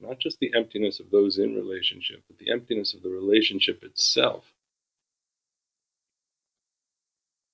not 0.00 0.18
just 0.18 0.38
the 0.40 0.52
emptiness 0.54 1.00
of 1.00 1.10
those 1.10 1.38
in 1.38 1.54
relationship, 1.54 2.22
but 2.28 2.38
the 2.38 2.50
emptiness 2.50 2.94
of 2.94 3.02
the 3.02 3.10
relationship 3.10 3.82
itself, 3.82 4.52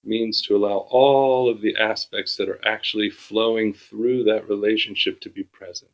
means 0.05 0.43
to 0.43 0.57
allow 0.57 0.87
all 0.91 1.49
of 1.49 1.63
the 1.63 1.77
aspects 1.77 2.37
that 2.37 2.49
are 2.49 2.61
actually 2.67 3.11
flowing 3.11 3.73
through 3.73 4.25
that 4.25 4.49
relationship 4.49 5.21
to 5.21 5.31
be 5.31 5.43
present. 5.45 5.91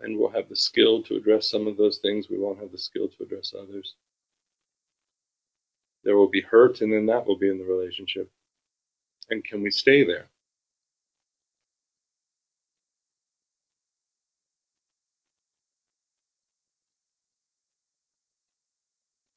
And 0.00 0.18
we'll 0.18 0.30
have 0.30 0.48
the 0.48 0.56
skill 0.56 1.02
to 1.04 1.16
address 1.16 1.50
some 1.50 1.66
of 1.66 1.76
those 1.76 1.98
things. 1.98 2.28
We 2.28 2.38
won't 2.38 2.60
have 2.60 2.72
the 2.72 2.78
skill 2.78 3.08
to 3.08 3.22
address 3.22 3.54
others. 3.58 3.94
There 6.04 6.16
will 6.16 6.28
be 6.30 6.40
hurt, 6.40 6.80
and 6.80 6.92
then 6.92 7.06
that 7.06 7.26
will 7.26 7.38
be 7.38 7.48
in 7.48 7.58
the 7.58 7.64
relationship. 7.64 8.30
And 9.28 9.44
can 9.44 9.62
we 9.62 9.70
stay 9.70 10.04
there? 10.04 10.28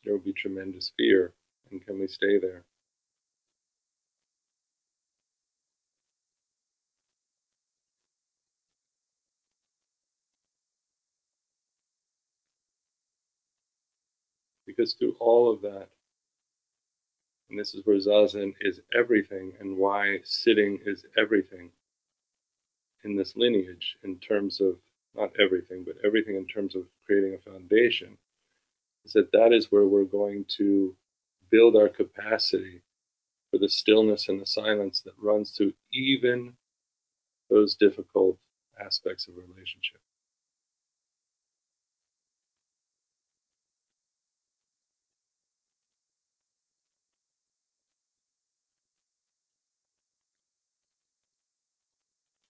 There 0.04 0.13
will 0.13 0.21
be 0.21 0.34
tremendous 0.34 0.91
fear, 0.97 1.34
and 1.71 1.86
can 1.86 1.99
we 1.99 2.08
stay 2.08 2.38
there? 2.38 2.65
Because 14.84 14.96
through 14.96 15.15
all 15.22 15.50
of 15.50 15.62
that, 15.62 15.88
and 17.50 17.58
this 17.58 17.74
is 17.74 17.86
where 17.86 17.96
Zazen 17.96 18.54
is 18.60 18.82
everything 18.93 19.54
and 19.62 19.78
why 19.78 20.19
sitting 20.26 20.78
is 20.86 21.06
everything 21.17 21.72
in 23.06 23.15
this 23.15 23.38
lineage 23.38 23.96
in 24.04 24.17
terms 24.17 24.60
of 24.60 24.76
not 25.15 25.32
everything, 25.39 25.86
but 25.86 25.96
everything 26.04 26.36
in 26.36 26.46
terms 26.48 26.76
of 26.76 26.84
creating 27.06 27.34
a 27.34 27.50
foundation, 27.50 28.17
is 29.06 29.13
that 29.13 29.32
that 29.32 29.54
is 29.54 29.72
where 29.72 29.86
we're 29.86 30.04
going 30.04 30.43
to 30.58 30.93
build 31.50 31.78
our 31.78 31.88
capacity 31.88 32.82
for 33.52 33.60
the 33.60 33.69
stillness 33.69 34.28
and 34.28 34.41
the 34.41 34.46
silence 34.46 35.00
that 35.00 35.13
runs 35.17 35.52
through 35.52 35.74
even 35.93 36.58
those 37.50 37.76
difficult 37.76 38.38
aspects 38.78 39.30
of 39.30 39.38
relationship. 39.38 40.02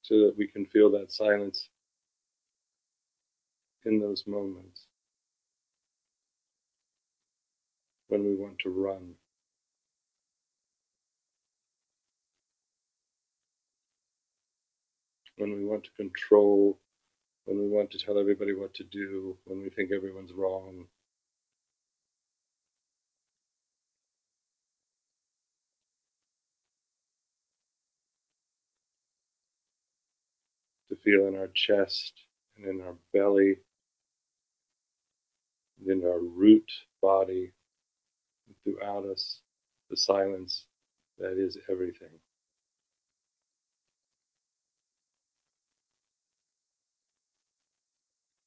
So 0.04 0.16
that 0.22 0.36
we 0.38 0.48
can 0.48 0.66
feel 0.68 0.92
that 0.92 1.14
silence 1.14 1.70
in 3.86 4.00
those 4.00 4.26
moments 4.28 4.88
when 8.10 8.24
we 8.24 8.36
want 8.36 8.60
to 8.60 8.70
run. 8.70 9.14
When 15.38 15.54
we 15.54 15.66
want 15.66 15.86
to 15.86 15.92
control, 15.98 16.80
when 17.46 17.60
we 17.60 17.70
want 17.70 17.92
to 17.92 18.00
tell 18.00 18.20
everybody 18.20 18.54
what 18.54 18.74
to 18.76 18.84
do, 18.86 19.38
when 19.46 19.62
we 19.62 19.70
think 19.70 19.92
everyone's 19.92 20.34
wrong, 20.34 20.86
feel 31.04 31.28
in 31.28 31.36
our 31.38 31.50
chest 31.56 32.14
and 32.58 32.68
in 32.68 32.82
our 32.86 32.96
belly, 33.14 33.58
and 35.80 35.92
in 35.92 36.08
our 36.08 36.20
root 36.20 36.70
body, 37.02 37.54
throughout 38.64 39.06
us, 39.06 39.42
the 39.90 39.98
silence 39.98 40.66
that 41.20 41.38
is 41.38 41.58
everything. 41.70 42.10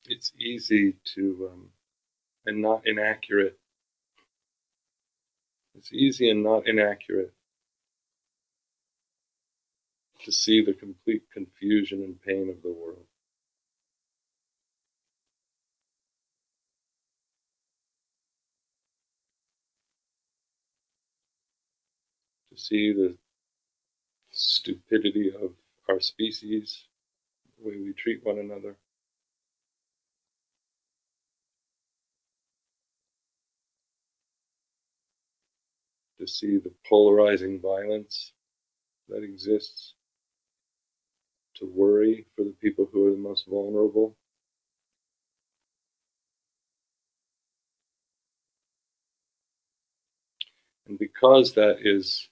It's 0.06 0.32
easy 0.40 0.96
to, 1.16 1.50
um, 1.52 1.70
and 2.46 2.62
not 2.62 2.82
inaccurate. 2.86 3.58
It's 5.76 5.92
easy 5.92 6.30
and 6.30 6.42
not 6.44 6.68
inaccurate 6.68 7.34
to 10.24 10.32
see 10.32 10.64
the 10.64 10.74
complete 10.74 11.22
confusion 11.32 12.02
and 12.02 12.20
pain 12.22 12.48
of 12.50 12.62
the 12.62 12.72
world. 12.72 13.04
To 22.52 22.58
see 22.58 22.92
the 22.92 23.16
stupidity 24.32 25.32
of 25.34 25.52
our 25.88 26.00
species, 26.00 26.84
the 27.58 27.68
way 27.68 27.76
we 27.78 27.92
treat 27.92 28.24
one 28.24 28.38
another. 28.38 28.76
To 36.20 36.26
see 36.26 36.58
the 36.58 36.72
polarizing 36.88 37.60
violence 37.60 38.32
that 39.08 39.24
exists 39.24 39.95
to 41.56 41.66
worry 41.66 42.26
for 42.36 42.44
the 42.44 42.54
people 42.62 42.88
who 42.92 43.08
are 43.08 43.12
the 43.12 43.16
most 43.18 43.46
vulnerable. 43.48 44.16
And 50.88 50.98
because 50.98 51.54
that 51.54 51.78
is 51.82 52.28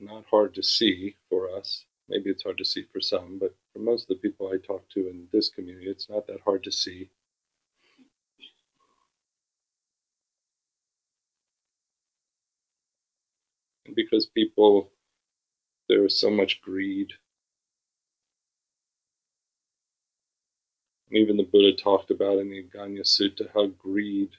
not 0.00 0.24
hard 0.30 0.54
to 0.56 0.62
see 0.62 1.16
for 1.30 1.54
us, 1.56 1.84
maybe 2.08 2.30
it's 2.30 2.44
hard 2.44 2.58
to 2.58 2.64
see 2.64 2.84
for 2.92 3.00
some, 3.00 3.38
but 3.40 3.54
for 3.72 3.80
most 3.80 4.04
of 4.04 4.08
the 4.08 4.28
people 4.28 4.48
I 4.52 4.58
talk 4.66 4.88
to 4.90 5.08
in 5.08 5.28
this 5.32 5.50
community, 5.50 5.88
it's 5.90 6.10
not 6.10 6.26
that 6.28 6.40
hard 6.44 6.64
to 6.64 6.72
see. 6.72 7.10
And 13.86 13.96
because 13.96 14.26
people, 14.26 14.92
there 15.88 16.04
is 16.06 16.20
so 16.20 16.30
much 16.30 16.62
greed 16.62 17.12
even 21.12 21.36
the 21.36 21.44
Buddha 21.44 21.76
talked 21.76 22.10
about 22.10 22.38
in 22.38 22.50
the 22.50 22.62
Agganna 22.64 23.02
Sutta 23.02 23.48
how 23.54 23.66
greed 23.66 24.30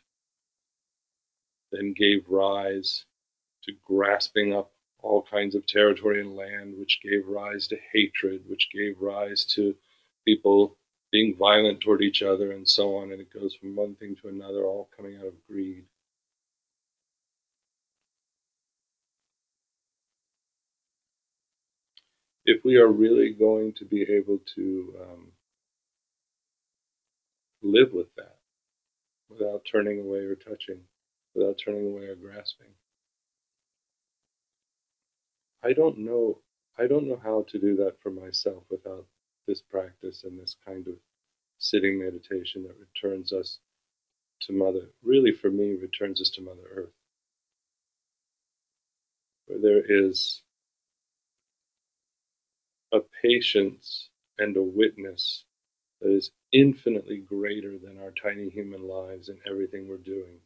then 1.72 1.94
gave 1.94 2.26
rise 2.30 3.06
to 3.64 3.74
grasping 3.86 4.54
up 4.54 4.72
all 5.02 5.22
kinds 5.22 5.56
of 5.56 5.66
territory 5.68 6.22
and 6.22 6.36
land, 6.36 6.78
which 6.78 7.02
gave 7.04 7.28
rise 7.28 7.68
to 7.68 7.78
hatred, 7.92 8.42
which 8.48 8.70
gave 8.74 9.00
rise 9.02 9.46
to 9.46 9.76
people 10.26 10.78
being 11.12 11.36
violent 11.38 11.82
toward 11.82 12.02
each 12.02 12.24
other, 12.24 12.54
and 12.54 12.68
so 12.68 12.96
on. 12.96 13.12
And 13.12 13.22
it 13.22 13.34
goes 13.34 13.56
from 13.56 13.76
one 13.76 13.96
thing 13.96 14.16
to 14.22 14.30
another, 14.30 14.66
all 14.66 14.90
coming 14.96 15.18
out 15.18 15.28
of 15.28 15.34
greed. 15.48 15.86
If 22.46 22.64
we 22.66 22.78
are 22.78 22.88
really 22.88 23.32
going 23.34 23.74
to 23.74 23.86
be 23.86 24.04
able 24.04 24.40
to 24.56 24.96
um, 25.02 25.28
live 27.64 27.94
with 27.94 28.14
that 28.16 28.38
without 29.30 29.66
turning 29.70 30.00
away 30.02 30.20
or 30.20 30.36
touching, 30.36 30.80
without 31.36 31.60
turning 31.64 31.88
away 31.88 32.06
or 32.06 32.16
grasping. 32.16 32.68
I 35.64 35.74
don't 35.74 36.00
know. 36.00 36.40
I 36.78 36.88
don't 36.88 37.08
know 37.08 37.20
how 37.24 37.46
to 37.50 37.60
do 37.60 37.76
that 37.78 38.02
for 38.02 38.12
myself 38.12 38.64
without 38.70 39.06
this 39.48 39.62
practice 39.62 40.24
and 40.24 40.40
this 40.40 40.56
kind 40.66 40.88
of 40.88 40.96
sitting 41.60 42.00
meditation 42.00 42.64
that 42.64 42.78
returns 42.80 43.32
us 43.34 43.60
to 44.42 44.54
Mother, 44.54 44.90
really 45.04 45.32
for 45.32 45.50
me, 45.50 45.76
returns 45.76 46.22
us 46.22 46.30
to 46.32 46.42
Mother 46.42 46.68
Earth. 46.76 46.94
Where 49.48 49.60
there 49.60 49.84
is 49.88 50.42
a 52.94 53.00
patience 53.22 54.10
and 54.38 54.58
a 54.58 54.64
witness 54.64 55.46
that 56.04 56.14
is 56.14 56.32
infinitely 56.54 57.20
greater 57.20 57.80
than 57.80 58.00
our 58.00 58.12
tiny 58.12 58.50
human 58.50 58.88
lives 58.88 59.30
and 59.30 59.40
everything 59.48 59.90
we're 59.90 59.98
doing. 59.98 60.42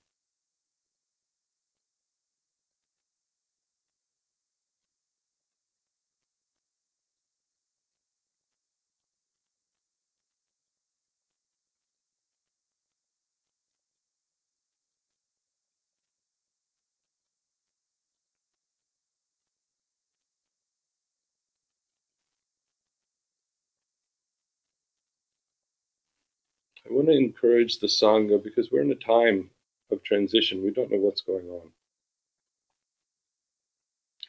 I 26.90 26.94
want 26.94 27.08
to 27.08 27.14
encourage 27.14 27.80
the 27.80 27.88
Sangha 27.88 28.42
because 28.42 28.72
we're 28.72 28.82
in 28.82 28.92
a 28.92 28.96
time 28.96 29.50
of 29.92 30.04
transition. 30.04 30.64
We 30.64 30.72
don't 30.72 30.92
know 30.92 31.00
what's 31.00 31.22
going 31.22 31.50
on. 31.50 31.72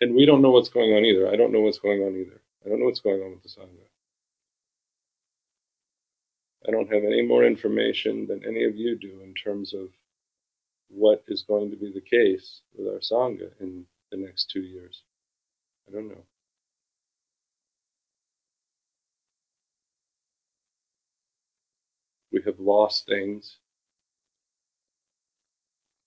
And 0.00 0.14
we 0.14 0.26
don't 0.26 0.42
know 0.42 0.50
what's 0.50 0.68
going 0.68 0.92
on 0.92 1.04
either. 1.04 1.28
I 1.28 1.36
don't 1.36 1.52
know 1.52 1.60
what's 1.60 1.78
going 1.78 2.02
on 2.02 2.16
either. 2.16 2.40
I 2.64 2.68
don't 2.68 2.80
know 2.80 2.86
what's 2.86 3.00
going 3.00 3.20
on 3.22 3.30
with 3.30 3.42
the 3.42 3.48
Sangha. 3.48 3.86
I 6.66 6.70
don't 6.72 6.92
have 6.92 7.04
any 7.04 7.22
more 7.22 7.44
information 7.44 8.26
than 8.26 8.44
any 8.44 8.64
of 8.64 8.76
you 8.76 8.96
do 8.96 9.20
in 9.22 9.34
terms 9.34 9.72
of 9.72 9.88
what 10.88 11.22
is 11.28 11.42
going 11.42 11.70
to 11.70 11.76
be 11.76 11.92
the 11.92 12.00
case 12.00 12.62
with 12.76 12.88
our 12.88 13.00
Sangha 13.00 13.50
in 13.60 13.86
the 14.10 14.16
next 14.16 14.50
two 14.50 14.62
years. 14.62 15.02
I 15.88 15.92
don't 15.92 16.08
know. 16.08 16.24
We 22.32 22.42
have 22.44 22.60
lost 22.60 23.06
things. 23.06 23.56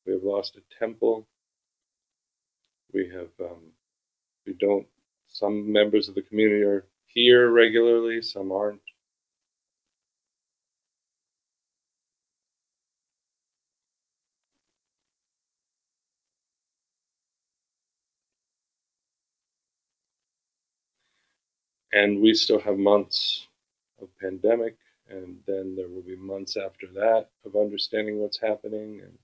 We 0.05 0.13
have 0.13 0.23
lost 0.23 0.57
a 0.57 0.79
temple. 0.79 1.27
We 2.93 3.09
have, 3.09 3.29
um, 3.39 3.71
we 4.45 4.53
don't, 4.53 4.87
some 5.27 5.71
members 5.71 6.09
of 6.09 6.15
the 6.15 6.21
community 6.21 6.63
are 6.63 6.85
here 7.07 7.49
regularly, 7.49 8.21
some 8.21 8.51
aren't. 8.51 8.81
And 21.93 22.21
we 22.21 22.33
still 22.33 22.59
have 22.59 22.77
months 22.77 23.47
of 24.01 24.09
pandemic 24.19 24.77
and 25.11 25.37
then 25.47 25.75
there 25.75 25.89
will 25.89 26.03
be 26.03 26.15
months 26.15 26.57
after 26.57 26.87
that 26.95 27.29
of 27.45 27.55
understanding 27.55 28.19
what's 28.19 28.39
happening 28.39 29.01
and 29.03 29.17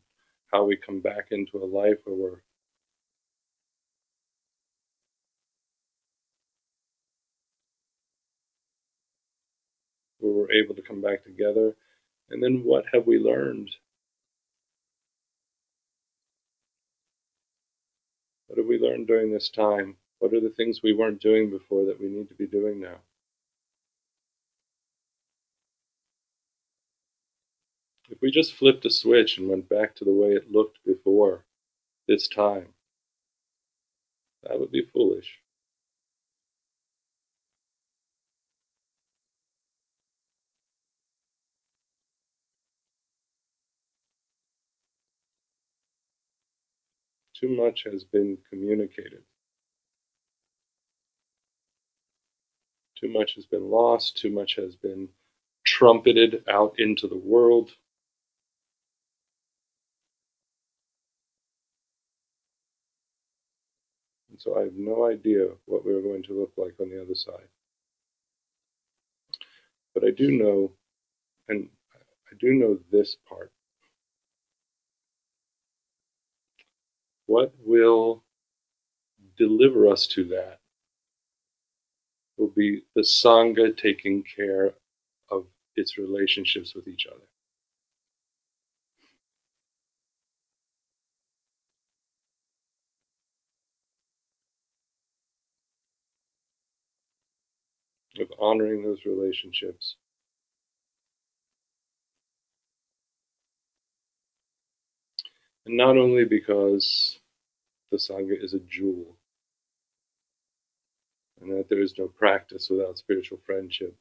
how 0.53 0.65
we 0.65 0.77
come 0.77 1.01
back 1.01 1.27
into 1.31 1.57
a 1.57 1.65
life 1.65 1.97
where 2.05 2.15
we're 2.15 2.41
where 10.19 10.33
we're 10.33 10.51
able 10.51 10.75
to 10.75 10.81
come 10.81 11.01
back 11.01 11.23
together. 11.23 11.75
And 12.29 12.43
then 12.43 12.63
what 12.63 12.85
have 12.93 13.07
we 13.07 13.19
learned? 13.19 13.69
What 18.47 18.57
have 18.59 18.67
we 18.67 18.79
learned 18.79 19.07
during 19.07 19.31
this 19.31 19.49
time? 19.49 19.95
What 20.19 20.33
are 20.33 20.41
the 20.41 20.49
things 20.49 20.81
we 20.83 20.93
weren't 20.93 21.21
doing 21.21 21.49
before 21.49 21.85
that 21.85 21.99
we 22.01 22.07
need 22.09 22.29
to 22.29 22.35
be 22.35 22.47
doing 22.47 22.81
now 22.81 22.97
If 28.17 28.23
we 28.23 28.31
just 28.31 28.55
flipped 28.55 28.83
a 28.83 28.89
switch 28.89 29.37
and 29.37 29.47
went 29.47 29.69
back 29.69 29.93
to 29.97 30.03
the 30.03 30.11
way 30.11 30.29
it 30.29 30.51
looked 30.51 30.83
before 30.83 31.45
this 32.07 32.27
time, 32.27 32.73
that 34.41 34.59
would 34.59 34.71
be 34.71 34.81
foolish. 34.91 35.37
Too 47.39 47.49
much 47.49 47.83
has 47.83 48.03
been 48.03 48.39
communicated. 48.49 49.21
Too 52.99 53.09
much 53.09 53.35
has 53.35 53.45
been 53.45 53.69
lost. 53.69 54.17
Too 54.17 54.31
much 54.31 54.55
has 54.55 54.75
been 54.75 55.07
trumpeted 55.63 56.43
out 56.49 56.79
into 56.79 57.07
the 57.07 57.15
world. 57.15 57.75
And 64.37 64.41
so 64.43 64.59
I 64.59 64.65
have 64.65 64.75
no 64.75 65.05
idea 65.05 65.47
what 65.65 65.83
we're 65.83 66.03
going 66.03 66.21
to 66.25 66.39
look 66.39 66.51
like 66.57 66.75
on 66.79 66.91
the 66.91 67.01
other 67.01 67.15
side. 67.15 67.47
But 69.95 70.03
I 70.03 70.11
do 70.11 70.31
know, 70.31 70.73
and 71.49 71.69
I 72.31 72.35
do 72.39 72.53
know 72.53 72.77
this 72.91 73.17
part. 73.27 73.51
What 77.25 77.51
will 77.65 78.23
deliver 79.39 79.87
us 79.87 80.05
to 80.09 80.23
that 80.25 80.59
will 82.37 82.49
be 82.55 82.83
the 82.93 83.01
Sangha 83.01 83.75
taking 83.75 84.23
care 84.23 84.75
of 85.31 85.47
its 85.75 85.97
relationships 85.97 86.75
with 86.75 86.87
each 86.87 87.07
other. 87.07 87.25
Of 98.19 98.31
honoring 98.39 98.83
those 98.83 99.05
relationships. 99.05 99.95
And 105.65 105.77
not 105.77 105.97
only 105.97 106.25
because 106.25 107.19
the 107.91 107.97
Sangha 107.97 108.41
is 108.41 108.53
a 108.53 108.59
jewel 108.59 109.17
and 111.41 111.51
that 111.51 111.69
there 111.69 111.81
is 111.81 111.97
no 111.97 112.07
practice 112.07 112.69
without 112.69 112.97
spiritual 112.97 113.39
friendship, 113.45 113.95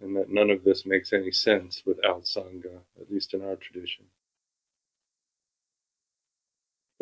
and 0.00 0.16
that 0.16 0.30
none 0.30 0.50
of 0.50 0.64
this 0.64 0.84
makes 0.84 1.12
any 1.12 1.30
sense 1.30 1.82
without 1.86 2.24
Sangha, 2.24 2.80
at 3.00 3.10
least 3.10 3.34
in 3.34 3.42
our 3.42 3.56
tradition 3.56 4.04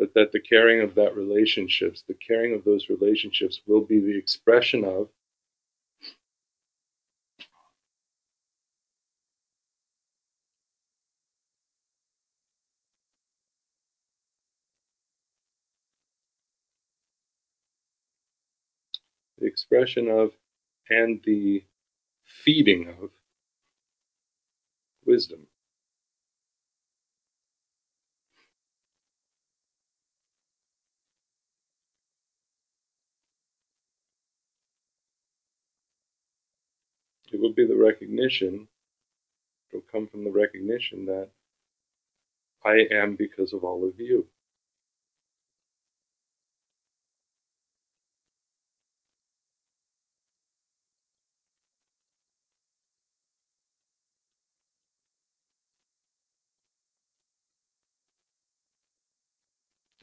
but 0.01 0.15
that 0.15 0.31
the 0.31 0.41
caring 0.41 0.81
of 0.81 0.95
that 0.95 1.15
relationships, 1.15 2.03
the 2.07 2.15
caring 2.15 2.55
of 2.55 2.63
those 2.63 2.89
relationships 2.89 3.61
will 3.67 3.81
be 3.83 3.99
the 3.99 4.17
expression 4.17 4.83
of 4.83 5.09
the 19.37 19.45
expression 19.45 20.09
of 20.09 20.31
and 20.89 21.21
the 21.25 21.63
feeding 22.43 22.89
of 22.89 23.11
wisdom. 25.05 25.47
it 37.41 37.43
would 37.43 37.55
be 37.55 37.65
the 37.65 37.75
recognition, 37.75 38.67
it'll 39.71 39.83
come 39.91 40.07
from 40.07 40.23
the 40.23 40.31
recognition 40.31 41.05
that 41.07 41.29
I 42.63 42.85
am 42.91 43.15
because 43.15 43.53
of 43.53 43.63
all 43.63 43.87
of 43.87 43.99
you. 43.99 44.27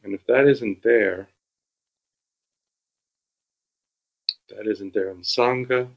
And 0.02 0.12
if 0.12 0.26
that 0.26 0.48
isn't 0.48 0.82
there, 0.82 1.28
that 4.48 4.66
isn't 4.66 4.92
there 4.92 5.10
in 5.10 5.18
Sangha, 5.18 5.88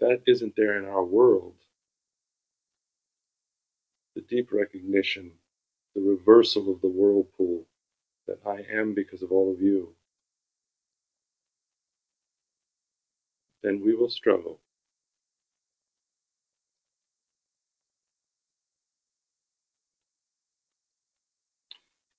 that 0.00 0.22
isn't 0.26 0.54
there 0.56 0.78
in 0.78 0.86
our 0.86 1.04
world, 1.04 1.54
the 4.16 4.22
deep 4.22 4.52
recognition, 4.52 5.32
the 5.94 6.02
reversal 6.02 6.72
of 6.72 6.80
the 6.82 6.88
whirlpool 6.88 7.64
that 8.28 8.40
I 8.46 8.64
am 8.72 8.94
because 8.94 9.22
of 9.22 9.32
all 9.32 9.52
of 9.52 9.60
you, 9.62 9.94
then 13.62 13.82
we 13.84 13.94
will 13.94 14.10
struggle. 14.10 14.60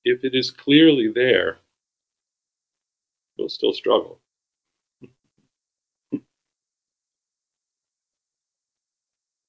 If 0.06 0.24
it 0.26 0.36
is 0.36 0.52
clearly 0.52 1.10
there, 1.10 1.60
we'll 3.38 3.50
still 3.50 3.74
struggle. 3.74 4.22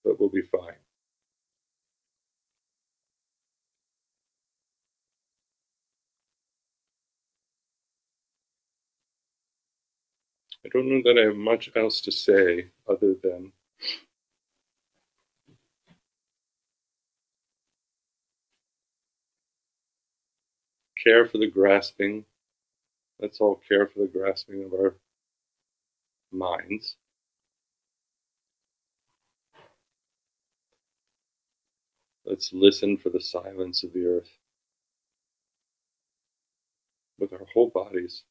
but 0.04 0.18
we'll 0.20 0.28
be 0.30 0.42
fine. 0.42 0.74
I 10.64 10.68
don't 10.70 10.88
know 10.88 11.02
that 11.04 11.18
I 11.18 11.26
have 11.26 11.36
much 11.36 11.70
else 11.76 12.00
to 12.02 12.12
say 12.12 12.66
other 12.88 13.14
than 13.22 13.52
care 21.02 21.26
for 21.26 21.38
the 21.38 21.46
grasping. 21.50 22.24
Let's 23.20 23.40
all 23.40 23.60
care 23.68 23.86
for 23.86 24.00
the 24.00 24.06
grasping 24.08 24.64
of 24.64 24.72
our 24.72 24.96
minds. 26.32 26.96
Let's 32.24 32.52
listen 32.52 32.98
for 32.98 33.10
the 33.10 33.20
silence 33.20 33.84
of 33.84 33.92
the 33.92 34.04
earth 34.04 34.30
with 37.18 37.32
our 37.32 37.46
whole 37.54 37.70
bodies. 37.70 38.24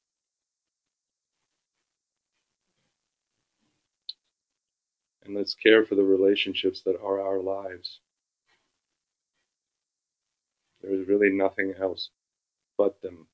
And 5.28 5.36
let's 5.36 5.56
care 5.56 5.86
for 5.86 5.96
the 5.96 6.04
relationships 6.04 6.82
that 6.86 6.96
are 7.04 7.22
our 7.22 7.42
lives. 7.42 8.00
There 10.82 10.94
is 10.94 11.08
really 11.08 11.30
nothing 11.30 11.74
else 11.80 12.10
but 12.78 13.02
them. 13.02 13.28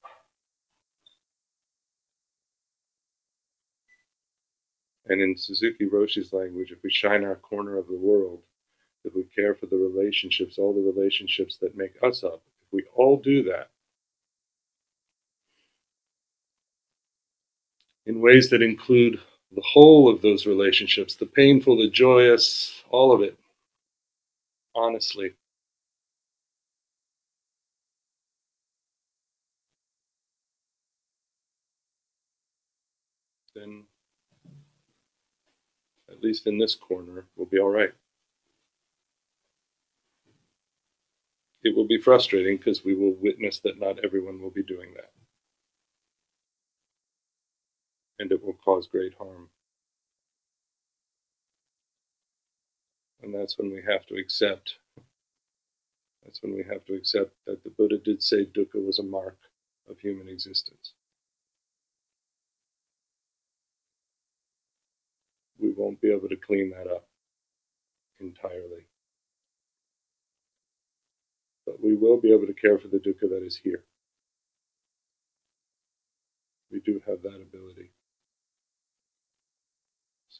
And 5.05 5.21
in 5.21 5.37
Suzuki 5.37 5.85
Roshi's 5.85 6.33
language, 6.33 6.71
if 6.71 6.79
we 6.83 6.89
shine 6.89 7.23
our 7.23 7.35
corner 7.35 7.77
of 7.77 7.87
the 7.87 7.97
world, 7.97 8.41
if 9.03 9.13
we 9.13 9.25
care 9.35 9.53
for 9.53 9.67
the 9.67 9.77
relationships, 9.77 10.57
all 10.57 10.73
the 10.73 10.81
relationships 10.81 11.57
that 11.61 11.77
make 11.77 11.93
us 12.01 12.23
up, 12.23 12.41
if 12.65 12.73
we 12.73 12.85
all 12.95 13.17
do 13.17 13.43
that 13.43 13.69
in 18.05 18.21
ways 18.21 18.49
that 18.49 18.61
include 18.61 19.19
the 19.55 19.61
whole 19.61 20.09
of 20.09 20.21
those 20.21 20.45
relationships, 20.45 21.15
the 21.15 21.25
painful, 21.25 21.77
the 21.77 21.89
joyous, 21.89 22.83
all 22.89 23.11
of 23.11 23.21
it, 23.21 23.37
honestly, 24.75 25.33
then 33.55 33.83
at 36.11 36.23
least 36.23 36.47
in 36.47 36.57
this 36.57 36.75
corner, 36.75 37.25
we'll 37.35 37.47
be 37.47 37.59
all 37.59 37.69
right. 37.69 37.93
it 41.63 41.75
will 41.75 41.87
be 41.87 41.97
frustrating 41.97 42.57
because 42.57 42.83
we 42.83 42.93
will 42.93 43.15
witness 43.21 43.59
that 43.59 43.79
not 43.79 44.03
everyone 44.03 44.41
will 44.41 44.51
be 44.51 44.63
doing 44.63 44.93
that. 44.95 45.11
And 48.23 48.33
it 48.33 48.43
will 48.43 48.55
cause 48.65 48.87
great 48.87 49.15
harm. 49.19 49.49
And 53.23 53.33
that's 53.35 53.57
when 53.59 53.71
we 53.71 53.81
have 53.87 54.05
to 54.07 54.15
accept. 54.15 54.77
That's 56.23 56.41
when 56.43 56.53
we 56.55 56.63
have 56.69 56.85
to 56.85 56.95
accept 56.95 57.31
that 57.47 57.63
the 57.63 57.71
Buddha 57.71 57.97
did 57.99 58.23
say 58.23 58.45
dukkha 58.45 58.85
was 58.85 58.99
a 58.99 59.03
mark 59.03 59.37
of 59.89 59.99
human 59.99 60.29
existence. 60.29 60.93
We 65.59 65.73
won't 65.73 66.01
be 66.01 66.11
able 66.11 66.29
to 66.29 66.37
clean 66.37 66.71
that 66.71 66.87
up 66.91 67.07
entirely 68.21 68.83
but 71.67 71.83
we 71.83 71.95
will 71.95 72.17
be 72.21 72.33
able 72.33 72.47
to 72.47 72.53
care 72.55 72.79
for 72.79 72.89
the 72.89 72.99
dukkha 72.99 73.29
that 73.29 73.43
is 73.45 73.57
here. 73.57 73.85
We 76.71 76.81
do 76.81 77.01
have 77.07 77.23
that 77.23 77.41
ability. 77.41 77.92